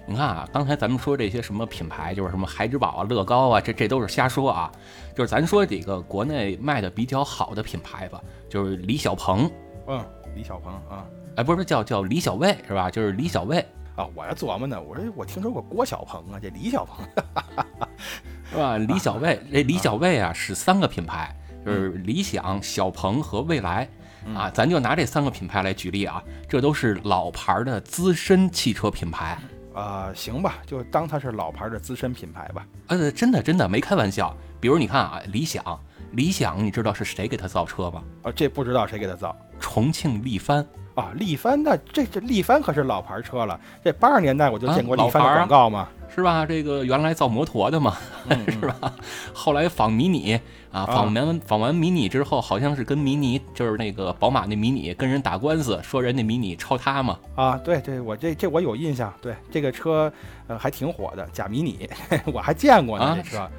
[0.06, 4.72] 你看啊，刚才咱们说这些什么品牌，就是什么孩之宝啊、乐高啊，这这都是瞎说啊。
[5.16, 9.50] 就是咱说几个国内卖的比较好的品牌吧，就是李小鹏。
[9.88, 10.04] 嗯，
[10.36, 11.06] 李小鹏啊。
[11.38, 12.92] 哎，不是叫叫李小卫是吧？
[12.92, 13.66] 就是李小卫
[13.96, 14.06] 啊！
[14.14, 17.06] 我还琢磨呢，我说我听说过郭小鹏啊，这李小鹏
[18.52, 18.78] 是吧？
[18.78, 21.34] 李小卫，这李小卫啊是三个品牌，
[21.66, 23.88] 就是理想、小鹏和蔚来
[24.36, 24.50] 啊。
[24.50, 29.38] 咱就拿这三个品牌来举例啊，这都是老牌的资深汽车品牌
[29.74, 30.12] 啊。
[30.14, 32.66] 行吧，就当它是老牌的资深品牌吧。
[32.88, 34.36] 呃，真的真的没开玩笑。
[34.60, 35.64] 比如你看啊，理想，
[36.12, 38.04] 理想，你知道是谁给他造车吗？
[38.24, 40.66] 啊，这不知道谁给他造，重庆力帆。
[40.96, 46.46] 啊，力帆那这这力帆可是老牌车了，这八十年代我就见过力帆的广告嘛，是吧？
[46.46, 47.98] 这个原来造摩托的嘛，
[48.50, 48.94] 是吧？
[49.34, 50.40] 后来仿迷你
[50.72, 57.18] 啊，仿完仿完迷你之后，好像是跟迷你就是那个宝马那迷你跟人打官司，说人家迷你抄他嘛。
[57.36, 60.12] 啊，对对，我这这我有印象，对这个车
[60.48, 61.90] 呃还挺火的，假迷你，
[62.34, 63.50] 我还见过呢这车。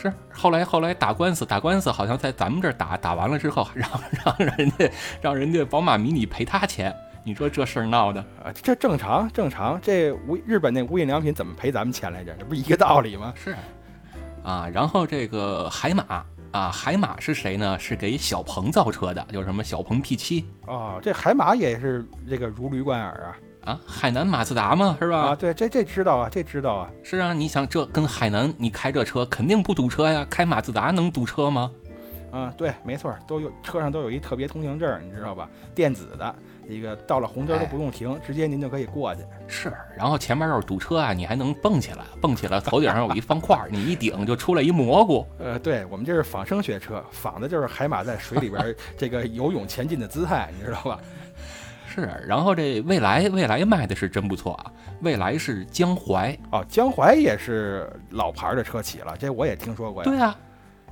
[0.00, 3.90] 是后来后来打官司打官司，好像在咱们这儿打打完了之后，让
[4.24, 4.90] 让人家
[5.20, 8.50] 让人家宝马迷你赔他钱，你说这事儿闹的啊？
[8.62, 12.34] 这正常正常，这无日本那无印良品怎么赔咱们钱来着？
[12.38, 13.34] 这不是一个道理吗？
[13.36, 13.54] 是
[14.42, 17.78] 啊，然后这个海马啊，海马是谁呢？
[17.78, 23.36] 是给小鹏造车的，叫什么小鹏 P 七哦，这海马也是这个如驴贯耳啊。
[23.64, 25.18] 啊，海南马自达嘛，是吧？
[25.18, 26.90] 啊，对，这这知道啊，这知道啊。
[27.02, 30.26] 是啊，你想这跟海南，你开这车肯定不堵车呀。
[30.30, 31.70] 开马自达能堵车吗？
[32.30, 35.48] 啊，对，没错，都有车上都有一特别通行证，你知道吧？
[35.74, 36.34] 电子的
[36.68, 39.22] 一个，到了红灯都不用停，直接您就可以过去。
[39.48, 45.26] 是，然后前面要是堵车啊，你还能蹦起来，蹦起来，头顶上有一方块，你一顶就出来一蘑菇。
[45.38, 51.00] 呃，对我们这是仿生学车，仿的就是海马在水里边这个游泳前进的姿态，你知道吧？
[52.00, 54.72] 是，然后这蔚来，蔚来卖的是真不错啊。
[55.02, 60.02] 蔚来是江淮哦，江淮也是老牌的车企了，这我也听说过。
[60.02, 60.36] 对啊。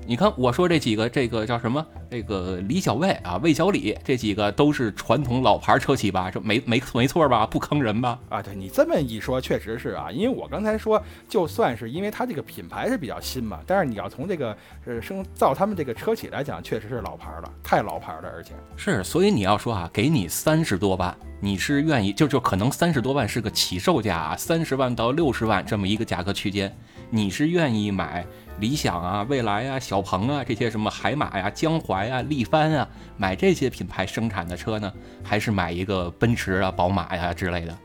[0.06, 1.84] 你看，我说这几个，这个叫什么？
[2.10, 6.30] 这个李小卫啊，魏小李，这几个都是传统老牌车企吧？
[6.30, 7.46] 这没没没错吧？
[7.46, 8.18] 不坑人吧？
[8.30, 10.10] 啊，对你这么一说，确实是啊。
[10.10, 19.04] 因为我刚才说，就算是因为它这个品牌是比较新嘛，但是你要从这个呃生造他们这个车企来讲，确实是老牌了，太老牌了，而且是。
[19.04, 26.74] 所以你要说啊，给你三十多万，你是愿意就就可能三十多万是个起售价啊，三十万到六十万这么一个价格区间。
[27.10, 28.26] 你是愿意买
[28.60, 34.92] 理想啊、未来啊、小鹏啊这些什么海马呀、江淮啊、力帆啊，买这些品牌生产的车呢，
[35.22, 37.78] 还是买一个奔驰啊、宝马呀之类的？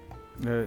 [0.45, 0.65] 呃，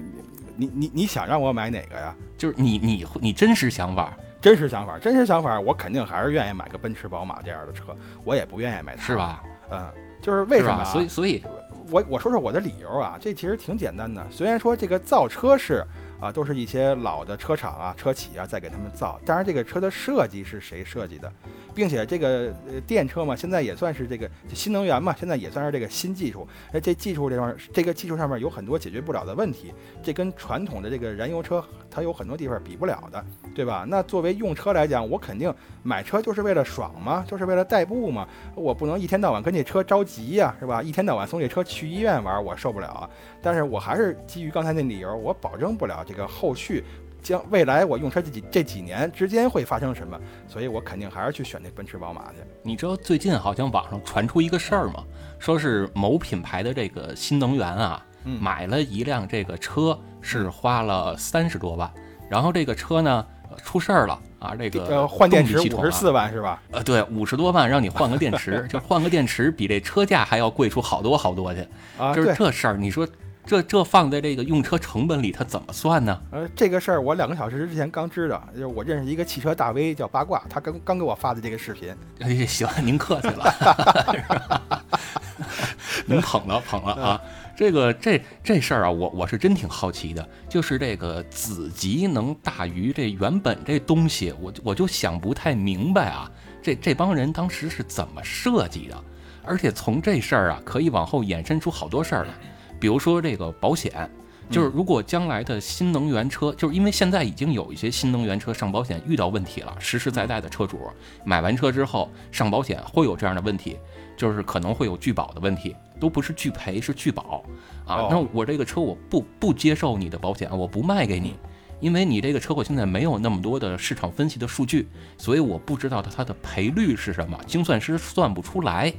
[0.56, 2.14] 你你你想让我买哪个呀？
[2.38, 9.16] 就是你你你真实想法，真实想法，真实想法，我肯定还是愿意买个奔驰、宝马这样的车，我也不愿意买它，是？
[9.16, 9.42] 吧？
[9.70, 9.90] 嗯，
[10.22, 10.84] 就是为什么啊？
[10.84, 11.42] 所以所以
[11.90, 14.24] 我我说说我的理由啊，这其实挺简单的。
[14.30, 15.84] 虽然说这个造车是
[16.20, 21.30] 啊，都是一些老的车厂啊、车企啊在给他们造，当然这个车的设计是谁设计的，
[21.74, 22.52] 并且这个
[22.86, 26.46] 电车嘛，现在也算是这个新能源嘛，现在也算是这个新技术。
[26.72, 33.84] 哎，这技术这方这个技术上面有很多解决不了的问题，这跟传统的这个燃油车它有很多地方比不了的，对吧？
[33.88, 35.52] 那作为用车来讲，我肯定
[35.82, 40.82] 买车就是为了爽嘛，就是为了代步嘛，我不能一天到晚跟这车着急呀、是吧？
[40.82, 43.10] 一天到晚送这车去医院玩，我受不了啊。
[43.46, 46.82] 但是我还是基于刚才那理由，我保证不了这个后续
[47.22, 50.18] 将未来我用车这几这几年之间会发生什么，
[50.48, 52.38] 所以我肯定还是去选那奔驰、宝马去。
[52.64, 55.04] 你知道最近好像网上传出一个事儿吗？
[55.38, 61.88] 说是某品牌的这个新能源啊，嗯买了一辆这个车是花了三十多万，
[62.28, 66.60] 然后这个车呢呃出事儿了啊，这个呃，换电池五十四万是吧？
[66.72, 71.64] 呃，对，五十多万让你换个电池， 就换个电池比这车价还要贵出好多好多去。
[71.96, 73.06] 啊，就是，这事儿，你说
[73.46, 76.20] 这这放在这个用车成本里，它怎么算呢？
[76.32, 81.94] 呃，这个事儿我两个小时之前刚知道，就是我认识一个汽车大 V 叫八卦，他刚刚给我发的这个视频。
[82.18, 84.82] 哎，行，您客气了，
[86.06, 87.20] 您捧了捧了啊！
[87.56, 96.30] 这个这这事儿啊，我我是真挺好奇的，就是这个子集能大于这原本这东西，我我就想不太明白啊，
[96.60, 99.04] 这这帮人当时是怎么设计的？
[99.44, 102.30] 而且从这事儿啊，可以往后衍生出好多事儿来，
[102.78, 104.08] 比如说这个保险。
[104.48, 110.78] 就是如果将来的新能源车，就是因为现在已经有一些新能源车上保险遇到问题了，实实在在的车主
[111.24, 113.76] 买完车之后上保险会有这样的问题，
[114.16, 117.44] 就是可能会有拒保的问题，都不是拒赔是拒保
[117.84, 118.08] 啊哦。
[118.08, 121.34] 那我这个车我不不接受你的保险，我不卖给你，
[121.80, 124.86] 因为你这个车我现在没有那么多的市场分析的数据，
[125.18, 128.94] 所以我不知道它它的赔率是什么，精算师算不出来。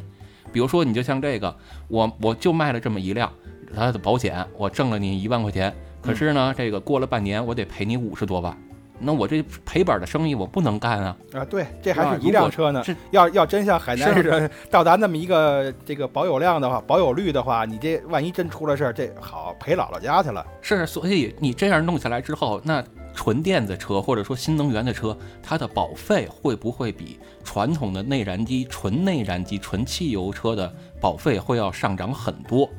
[0.52, 1.56] 比如说，你就像这个，
[1.88, 3.32] 我我就卖了这么一辆，
[3.76, 8.58] 它的保险我挣了你一万块钱，可是呢，这个过了半年我得赔你五十多万，
[9.00, 11.18] 那我这赔本的生意我不能干啊。
[11.34, 12.84] 啊，对，这还是一辆车呢。
[13.12, 20.46] 要要真像海南是似的到达那么一个这个保有量的话，保有率的话，你这万一真出了事儿，这好赔姥姥家去了。
[20.62, 32.70] 是，所以你这样弄下来之后，那纯电子车或者说新能源的车，它的保费会不会比传统的内燃机、纯内燃机、纯汽油车的保费会要上涨很多？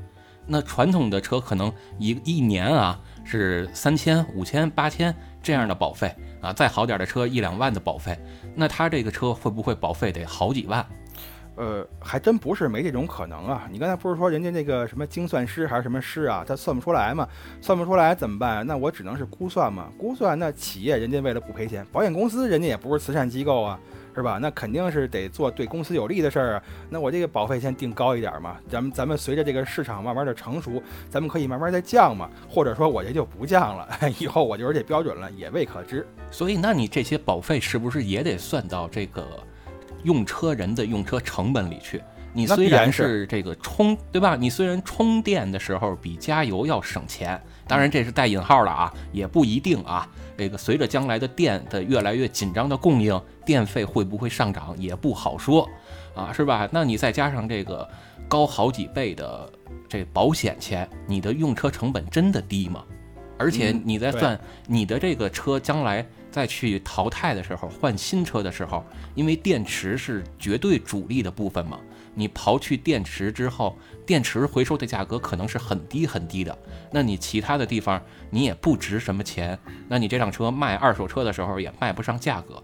[0.48, 8.18] 那传统的车可能一一年啊是三千、五千、八千这样的保费啊，再好点的车一两万的保费，
[8.54, 10.84] 那它这个车会不会保费得好几万？
[11.56, 13.68] 呃，还真不是没这种可能啊！
[13.68, 17.26] 你刚才不是说人家那个什么精算师还是什么师啊，他算不出来嘛？
[17.60, 18.64] 算不出来怎么办？
[18.64, 19.88] 那我只能是估算嘛。
[19.98, 23.76] 估算那企业人家为了不赔钱，保险公司人家也不是慈善机构啊，
[24.18, 24.38] 是吧？
[24.42, 26.62] 那肯定是得做对公司有利的事儿啊。
[26.90, 33.88] 那我这个保费先定高一点嘛，咱们咱们随着这个市场慢慢的成熟，咱们可以慢慢再降嘛，或者说我这就不降了，
[34.18, 36.06] 以后我就是这标准了，也未可知。
[36.30, 39.26] 所以，那你这些保费是不是也得算到这个
[40.02, 42.02] 用车人的用车成本里去？
[42.34, 44.36] 你虽然是是这个充，对吧？
[44.36, 50.06] 你虽然充电的时候比加油要省钱，当然这是带引号的啊，也不一定啊。
[50.38, 55.68] 这个随着将来的电的越来越紧张的供应，电费会不会上涨也不好说
[56.14, 56.68] 啊，是吧？
[56.70, 57.86] 那你再加上这个
[58.28, 59.52] 高好几倍的
[59.88, 62.84] 这保险钱，你的用车成本真的低吗？
[63.36, 68.84] 而且你在算你的这个车将来再去淘汰的时候，换新车的时候，
[69.16, 71.78] 因为电池是绝对主力的部分嘛，
[72.14, 73.76] 你刨去电池之后，
[74.08, 76.58] 电池回收的价格可能是很低很低的，
[76.90, 82.62] 那你其他的地方你也不值什么钱，那你这辆车卖二手车的时候也卖不上价格，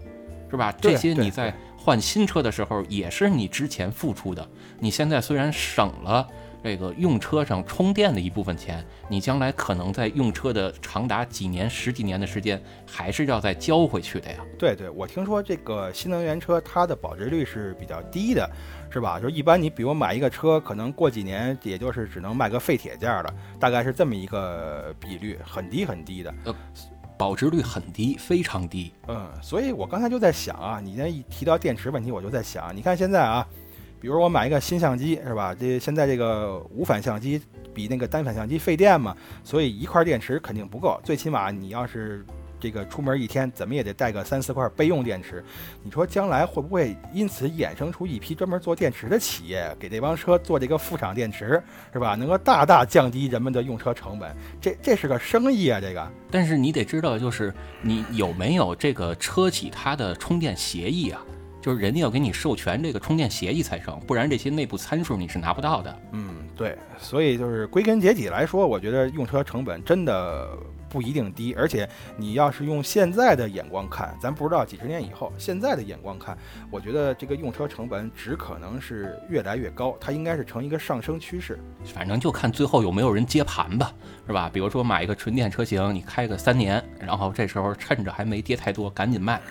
[0.49, 0.71] 是吧？
[0.81, 6.27] 这些你在换新车的时候也是你之前付出的，你现在虽然省了。
[6.63, 14.39] 这个用车上充电的一部分钱，你将来可能在用车的长达几年、十几年的时间，还是要再交回去的呀。
[14.57, 18.49] 对对，我听说这个新能源车它的保值率是比较低的，
[18.95, 19.19] 是吧？
[19.19, 26.33] 就一般你比如买一个车，可能过几年也就是只能卖个废铁价了，大概是这么一个比率，很低很低的。
[27.17, 28.93] 保值率很低，非常低。
[29.09, 33.45] 嗯，所以我刚才就在想啊，你那一提到电池问题，我就在想，你看现在啊，
[33.99, 35.53] 比如我买一个新相机是吧？
[35.53, 37.41] 这现在这个无反相机
[37.73, 42.25] 比那个单反相机费电嘛，所以一块电池肯定不够，最起码你要是
[42.59, 45.43] 这个出门一天怎么也得带个三四块备用电池。
[45.83, 51.61] 你说将来会不会因此衍生出一批专门做电池的企业，给这帮车做这个副厂电池，
[51.93, 52.15] 是吧？
[52.15, 56.11] 能够大大降低人们的用车成本，这这是个生意啊，这个。
[56.31, 61.21] 但是你得知道，就是你有没有这个车企它的充电协议啊？
[61.61, 65.99] 就是人家要给你授权这个充电协议才成，不然这些内部参数你是拿不到的。
[66.11, 70.47] 嗯，对，所以就是归根结底来说，我觉得用车成本真的
[70.95, 76.37] 不一定低，而且你要是用现在的眼光看，咱不知道几十年以后现在的眼光看，
[76.71, 81.59] 我觉得这个用车成本只可能是越来越高，它应该是呈一个上升趋势。
[81.93, 83.91] 反正就看最后有没有人接盘吧，
[84.25, 84.49] 是吧？
[84.53, 89.41] 比如说买一个纯电车型，你开个三年，然后这时候趁着还没跌太多，赶紧卖。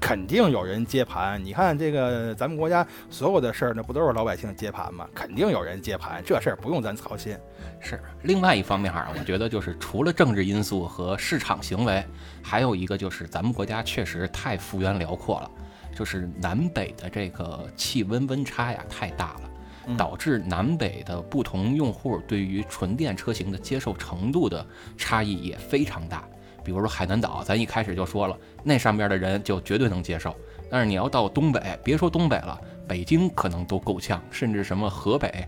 [0.00, 5.08] 肯定有人接盘，你看这个咱们国家所有的事儿，那不都是老百姓接盘吗？
[5.14, 7.36] 肯定有人接盘，这事儿不用咱操心。
[7.80, 12.04] 是另外一方面啊，我觉得就是除了政治因素和市场行为，
[12.42, 15.50] 还有一个就是咱们国家确实太幅员辽阔了，
[15.94, 24.64] 就是南北的这个气温温差呀太大了，导致南北的不同用户对于纯电车型的接受程度的
[24.98, 26.28] 差异也非常大。
[26.64, 30.34] 比如说海南岛，咱一开始就说了，那上边的人就绝对能接受。
[30.70, 35.44] 但是你要到东北，别说东北了，北京可能都够呛，甚至什么河北、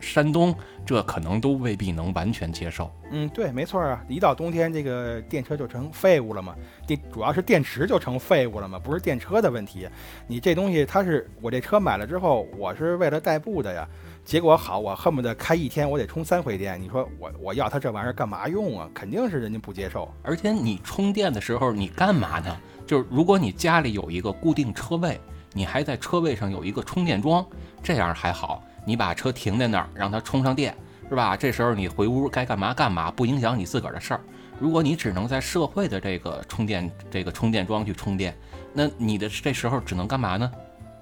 [0.00, 0.54] 山东，
[0.86, 2.90] 这可能都未必能完全接受。
[3.10, 6.54] 嗯，对，没错啊，一到冬天，这个电车就成废物了嘛。
[6.86, 9.88] 电主要是电池就成废物了嘛，不是电车的问题。
[10.26, 13.86] 你这东西，它是我这车买了之后，我是为了代步的呀。
[14.24, 16.80] 结果好，我恨不得开一天，我得充三回电。
[16.80, 18.88] 你说我我要它这玩意儿干嘛用啊？
[18.94, 20.10] 肯定是人家不接受。
[20.22, 22.56] 而且你充电的时候你干嘛呢？
[22.86, 25.20] 就是如果你家里有一个固定车位，
[25.52, 27.46] 你还在车位上有一个充电桩，
[27.82, 28.64] 这样还好。
[28.86, 30.74] 你把车停在那儿，让它充上电，
[31.10, 31.36] 是吧？
[31.36, 34.20] 这时候你回屋该干嘛干嘛，不影响你自个儿的事儿。
[34.58, 38.34] 如果你只能在社会的这个充电这个充电桩去充电，
[38.72, 40.50] 那你的这时候只能干嘛呢？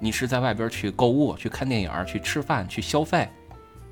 [0.02, 3.28] 你是在外边去购物、去看电影、去吃饭、去消费，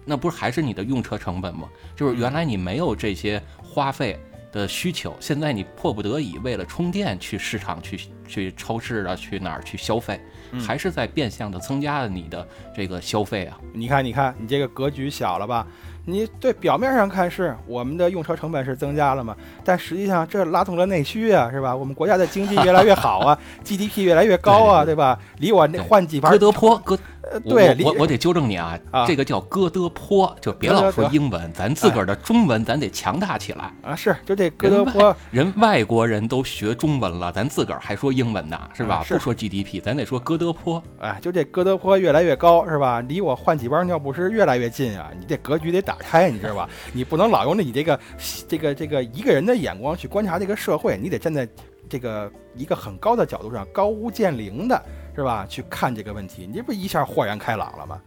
[0.04, 1.68] 那不是还是你的用车成本吗？
[1.94, 4.18] 就是原来你没有这些花费
[4.50, 10.20] 的需求，现在你迫不得已为了充电去市场、去去超市啊、去哪儿去消费，
[10.66, 12.44] 还是在变相的增加了你的
[12.74, 13.56] 这个消费啊？
[13.72, 15.64] 你看，你看，你这个格局小了吧？
[16.06, 19.36] 你对表面上看是我们的用车成本是增加了嘛？
[19.64, 21.74] 但实际上这拉动了内需啊，是吧？
[21.76, 25.18] 我们国家的经济越来越好啊， GDP 越来越高啊，对吧？
[25.38, 26.98] 离我那换几盘哥德坡哥。
[27.30, 33.94] 呃，对，我我得纠正你啊，这个叫哥德坡，就别老说英文，咱自个儿的中文咱得强大起来啊。
[33.94, 39.04] 是，就这哥德坡，人外国人都学中文了，咱自个儿还说英文呢，是吧？
[39.08, 40.82] 不说 GDP，咱得说哥德坡。
[40.98, 43.00] 哎，就这哥德坡越来越高，是吧？
[43.02, 45.10] 离我换几包尿不湿越来越近啊！
[45.16, 46.68] 你这格局得打开，你知道吧？
[46.92, 48.00] 你不能老用你这个
[48.48, 51.48] 这个这个一个人的眼光去观察这个社会，你得站在
[51.88, 54.82] 这个一个很高的角度上，高屋建瓴的。
[55.14, 55.46] 是吧？
[55.48, 58.00] 去看这个问题，你这不一下豁然开朗了吗？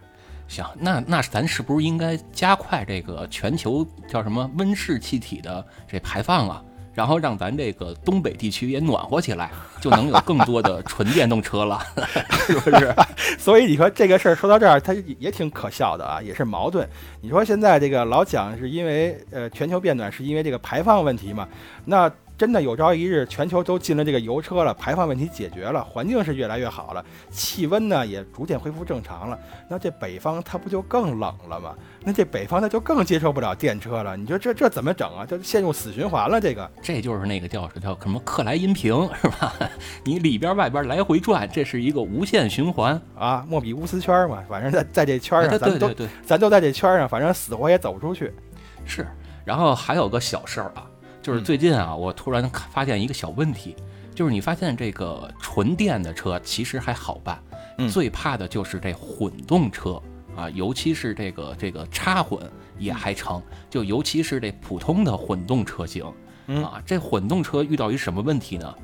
[0.47, 6.63] 行，那那咱是不是应该加快这个全球叫什么温室气体的这排放啊？
[6.93, 9.49] 然后让咱这个东北地区也暖和起来，
[9.81, 11.81] 就能有更多的纯电动车了，
[12.45, 12.93] 是不是？
[13.39, 16.87] 所以你说这个事儿说到这儿，它也挺可笑的啊，也是矛盾。
[17.21, 21.47] 你说现在这个老讲是因为呃全球变暖是因为这个排放问题嘛？
[21.85, 22.11] 那。
[22.43, 29.39] 真的有朝一日，全球都进了这个油车了，排放问题解决了，环境是越来越好了，气温呢也逐渐恢复正常了，
[29.69, 31.73] 那这北方它不就更冷了吗？
[32.03, 34.17] 那这北方它就更接受不了电车了。
[34.17, 35.25] 你说这这怎么整啊？
[35.25, 36.41] 就陷入死循环了。
[36.41, 39.53] 这个这就是那个叫叫什么克莱因瓶是吧？
[40.03, 44.43] 你里边外边来回转，这是一个无限循环啊，莫比乌斯圈嘛。
[44.49, 45.89] 反正在在这圈上，咱都
[46.25, 48.33] 咱都在这圈上，反正死活也走不出去。
[48.83, 49.07] 是，
[49.45, 50.85] 然后还有个小事儿啊。
[51.23, 53.77] 就是最近啊，我突然发现一个小问题，
[54.13, 57.41] 就是你发现这个纯电的车其实还好办，
[57.89, 60.01] 最怕的就是这混动车
[60.35, 62.37] 啊，尤其是这个这个插混
[62.77, 66.03] 也还成，就尤其是这普通的混动车型
[66.61, 68.75] 啊，这混动车遇到一什么问题呢？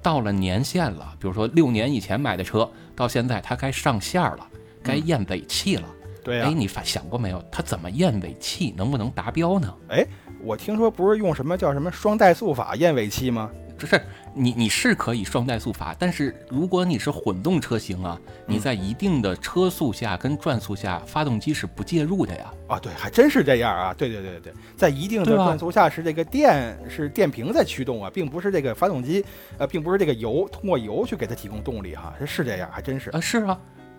[0.00, 4.46] 到了年限了，比如说六年以前买的车，到现在它该上线了，
[4.84, 5.88] 该验尾气了。
[6.22, 7.42] 对哎，你发想过没有？
[7.50, 9.74] 它怎么验尾气，能不能达标呢？
[9.88, 10.06] 哎。
[10.40, 13.50] 我听说不是用什么叫什么双怠速法验尾气吗？
[13.76, 14.00] 不是，
[14.34, 18.16] 你你是可以双怠速法，但是如果你是混动车型啊，
[18.46, 22.52] 你在一定的车速下跟转速下，发动机是不介入的呀。
[22.68, 23.92] 啊，对，还真是这样啊。
[23.92, 29.24] 对对对对对，在一定的转速下是这个电是电瓶在驱动啊，并不是这个发动机，
[29.58, 33.58] 呃，并不是这个油通过油去给它提供动力哈，是这样，还真是啊，是啊。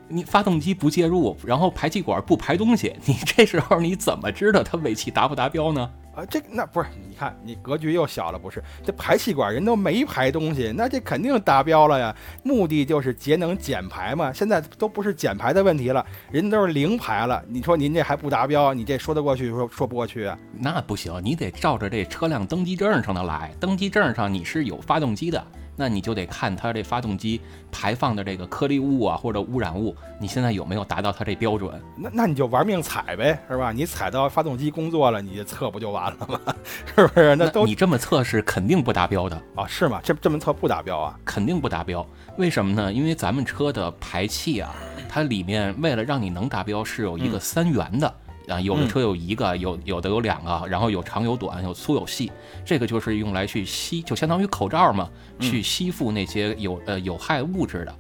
[0.10, 5.90] 你发动机不介入，然后排气管不排东西， 你这时候你怎么知道它尾气达不达标呢？
[6.16, 6.88] 啊，这那不是？
[7.08, 8.62] 你看你格局又小了，不是？
[8.84, 12.14] 这排气管人都没排东西，那这肯定达标了呀。
[12.44, 14.34] 目的就是节能减排嘛。
[14.34, 17.42] 现在都不是减排的问题了，人都是零排了。
[17.48, 18.74] 你说您这还不达标？
[18.74, 20.38] 你这说得过去说说不过去啊？
[20.58, 23.54] 那不行，你得照着这车辆登记证上的来。
[23.60, 25.46] 登记证上你是有发动机的。
[25.80, 27.40] 那你就得看它这发动机
[27.72, 31.82] 排放的这个颗粒物啊，或者污染物，你现在有没有达到它这标准？
[31.96, 33.72] 那那你就玩命踩呗，是吧？
[33.72, 36.54] 你踩到发动机工作了，你测不就完了吗？
[36.94, 37.34] 是不是？
[37.38, 39.66] 那都你这么测是肯定不达标的啊？
[39.66, 40.02] 是吗？
[40.04, 41.18] 这这么测不达标啊？
[41.24, 42.06] 肯定不达标。
[42.36, 42.92] 为什么呢？
[42.92, 44.76] 因为咱们车的排气啊，
[45.08, 48.14] 它里面为了让你能达标，是有一个三元的。
[48.50, 52.32] 啊，有的车有一个，有有的有两个，然后有长有短，有粗有细，
[52.66, 57.96] 这个就是用来去吸，就相当于口罩嘛，去吸附那些有呃有害物质的。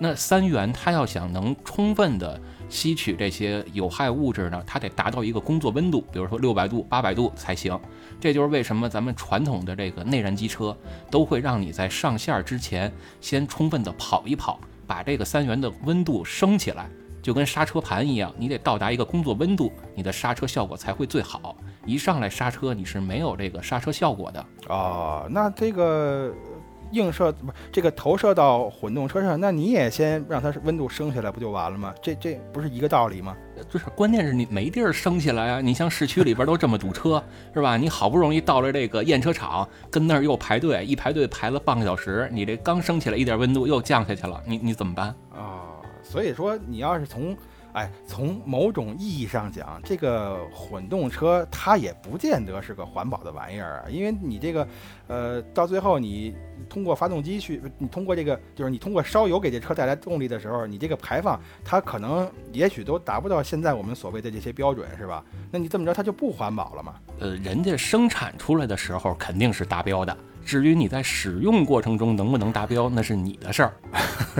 [0.00, 2.38] 那三元它要想能充分的
[2.68, 7.78] 吸取这些有害物质呢，它得达到一个工作温度，比如说六百度、八百度才行。
[8.20, 10.76] 这就是为什么咱们传统的这个内燃机车
[11.10, 16.90] 都会让你在上线之前先充分的跑一跑，把这个三元的温度升起来。
[17.24, 21.56] 就跟刹车盘一样，你得到达一个工作温度，你的刹车效果才会最好。
[21.86, 25.26] 一上来刹车，你是没有这个刹车效果的哦。
[25.30, 26.30] 那这个
[26.92, 31.94] 映射不，这个投射到混动车上，那你也先让它温度升起来，不就完了吗？
[32.02, 33.34] 这这不是一个道理吗？
[33.70, 35.60] 就是关键是你没地儿升起来啊！
[35.62, 37.22] 你像市区里边都这么堵车，
[37.54, 37.78] 是吧？
[37.78, 45.72] 你好不容易到了这个验车场，跟那儿又排队，一排队排了半个小时，你这刚升起来一点温度又降下去了，你你怎么办啊？
[46.04, 47.36] 所以说，你要是从，
[47.72, 54.68] 哎，从某种意义上讲，这个混动车它也不见得是个环保的玩意儿啊，因为你这个，
[55.08, 56.36] 呃，到最后你
[56.68, 65.24] 通过发动机去，你通过这个，就是你通过烧油给这车带来动力的时候，你这个排放它可能也许都达不到现在我们所谓的这些标准，是吧？
[65.50, 66.94] 那你这么着它就不环保了嘛？
[67.18, 73.72] 呃，人家生产出来的时候肯定是达标的，至于你在使用过程中能不能达标，那是你的事儿。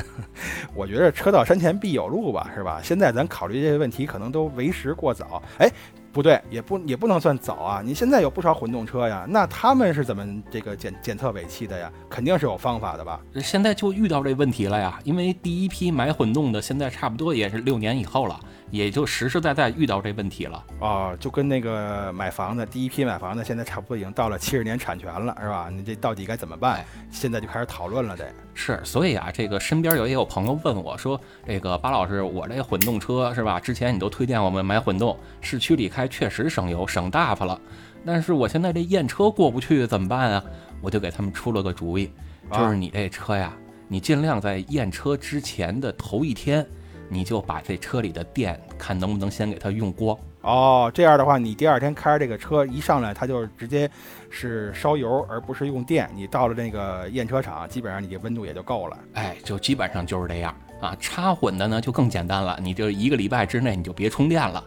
[0.74, 2.80] 我觉得车到山前必有路吧，是吧？
[2.82, 5.40] 现在咱考虑这些问题可能都为时过早。
[5.59, 5.70] 哎，
[6.12, 7.80] 不对，也不也不能算早啊。
[7.84, 11.90] 你现在有不少混动车呀，那他们是怎么这个检检测尾气的呀？
[12.11, 13.20] 肯定是有方法的吧？
[13.36, 18.38] 现在就遇到这问题了呀，因为第一批买混动的，现在差不多也是六年以后了。
[18.70, 25.68] 也就实实在在遇到这问题了啊，就跟那个买房子第一批买房子，现在差不多已经到了七十年产权了，是吧？
[25.70, 26.84] 你这到底该怎么办？
[27.10, 28.80] 现在就开始讨论了，得是。
[28.84, 33.60] 所以啊，这个身边有也有朋友问我说：“这个巴老师，我这混动车是吧？
[33.60, 37.60] 之前你都推荐我们买混动，市区里开确实省油省大发了。
[38.04, 40.44] 但是我现在这验车过不去，怎么办啊？”
[40.82, 42.10] 我就给他们出了个主意，
[42.52, 43.54] 就是你这车呀，
[43.88, 46.66] 你尽量在验车之前的头一天。
[47.14, 53.88] 你就把这车里的电看能不能先给它用光哦，这样的话，你第二天开着这个车一上来，它就直接
[54.28, 56.10] 是烧油，而不是用电。
[56.14, 58.98] 你到了那个验车场，基本上你这温度也就够了。
[59.14, 60.94] 哎，就基本上就是这样啊。
[61.00, 64.62] 插混的呢就更简单了，你就一个礼拜之内你就别充电了。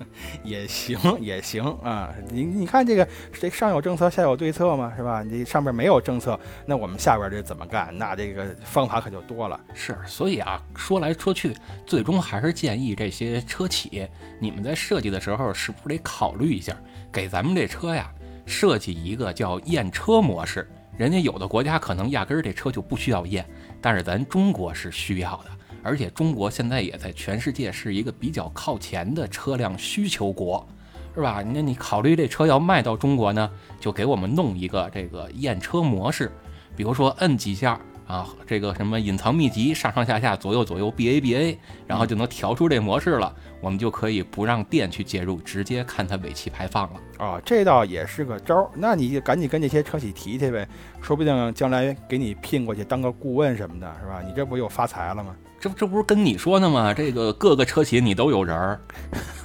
[0.44, 5.22] 也行也行啊，你你看这个这上有政策下有对策嘛，是吧？
[5.22, 7.96] 你上边没有政策，那我们下边这怎么干？
[7.96, 9.58] 那这个方法可就多了。
[9.74, 11.56] 是，所以啊，说来说去，
[11.86, 14.06] 最终还是建议这些车企，
[14.38, 16.76] 你们在设计的时候是不是得考虑一下，
[17.12, 18.12] 给咱们这车呀
[18.46, 20.68] 设计一个叫验车模式？
[20.96, 23.46] 人家有的国家可能压根儿这车就不需要验，
[23.80, 25.50] 但是咱中国是需要的。
[25.82, 30.66] 而且中国现在也在全世界是一个比较靠前的车辆需求国，
[31.14, 31.42] 是吧？
[31.42, 36.30] 那你考虑这车要卖到中国呢，就给我们弄一个这个验车模式，
[36.76, 47.00] 比如说摁几下啊，这个什么隐藏秘籍上上下下左右左右 B A B A，然后就能调出这模式了，我们就可以不让电去介入，直接看它尾气排放了。
[47.18, 50.68] 啊，这倒也是个招儿，那你就赶紧跟这些车企提提呗，
[51.00, 54.22] 说不定将来给你聘过去当个顾问什么的，是吧？
[54.26, 55.36] 你这不又发财了吗？
[55.60, 56.94] 这这不是跟你说呢吗？
[56.94, 58.80] 这个各个车企你都有人儿，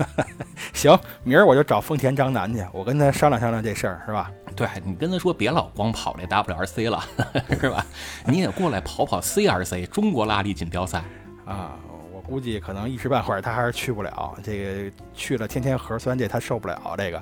[0.73, 4.31] 行，明儿我就找丰田张楠去，我跟他商量商量这事儿，是吧？
[4.55, 7.03] 对你跟他说，别老光跑那 WRC 了，
[7.59, 7.85] 是吧？
[8.25, 11.03] 你也过来跑跑 CRC 中国拉力锦标赛
[11.45, 11.77] 啊！
[12.13, 17.21] 我估计可能一时半会儿他还是去不了，这个去了天天核酸这他受不了这个。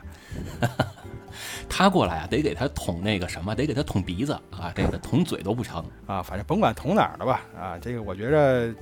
[1.69, 8.73] 他过来啊，得给他捅那个什么，得给他捅鼻子啊，这个捅嘴都不成啊，反正甭管捅哪儿了吧啊，这个我觉着，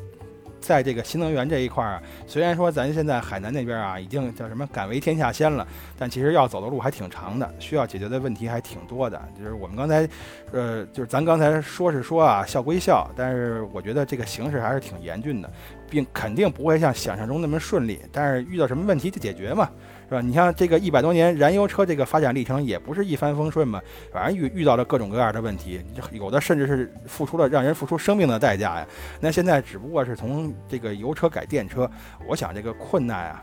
[0.59, 5.67] 在这个新能源这一块儿啊，虽然说咱现在海南那边啊已经叫什么敢为天下先了，
[5.97, 9.19] 但其实要走的路还挺长的，需要解决的问题还挺多的。
[9.35, 10.07] 就是我们刚才，
[10.51, 15.51] 呃，就是咱刚才说是说啊，笑归笑，但是我觉得这个形势还是挺严峻的，
[15.89, 17.99] 并肯定不会像想象中那么顺利。
[18.11, 19.67] 但是遇到什么问题就解决嘛。
[20.11, 20.21] 是吧？
[20.21, 23.81] 你像这个一百多年燃油车这个发展历程也不是一帆风顺嘛，
[24.11, 25.81] 反正遇遇到了各种各样的问题，
[26.11, 28.85] 有的甚至是付出了让人付出生命的代价呀。
[29.21, 31.89] 那现在只不过是从这个油车改电车，
[32.27, 33.41] 我想这个困难啊。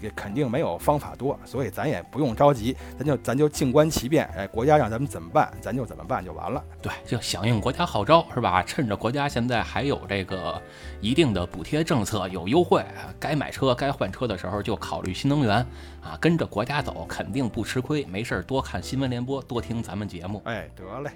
[0.00, 4.28] 也肯定没有方法多，所以咱也不用着急，咱就咱就静观其变。
[4.36, 6.62] 哎，国家让咱们怎么办，咱就怎么办就完了。
[6.82, 8.62] 对，就响应国家号召是吧？
[8.62, 10.60] 趁着国家现在还有这个
[11.00, 12.84] 一定的补贴政策，有优惠，
[13.18, 15.56] 该买车该换车的时候就考虑新能源
[16.02, 18.04] 啊，跟着国家走，肯定不吃亏。
[18.06, 20.40] 没事儿多看新闻联播，多听咱们节目。
[20.44, 21.10] 哎，得嘞。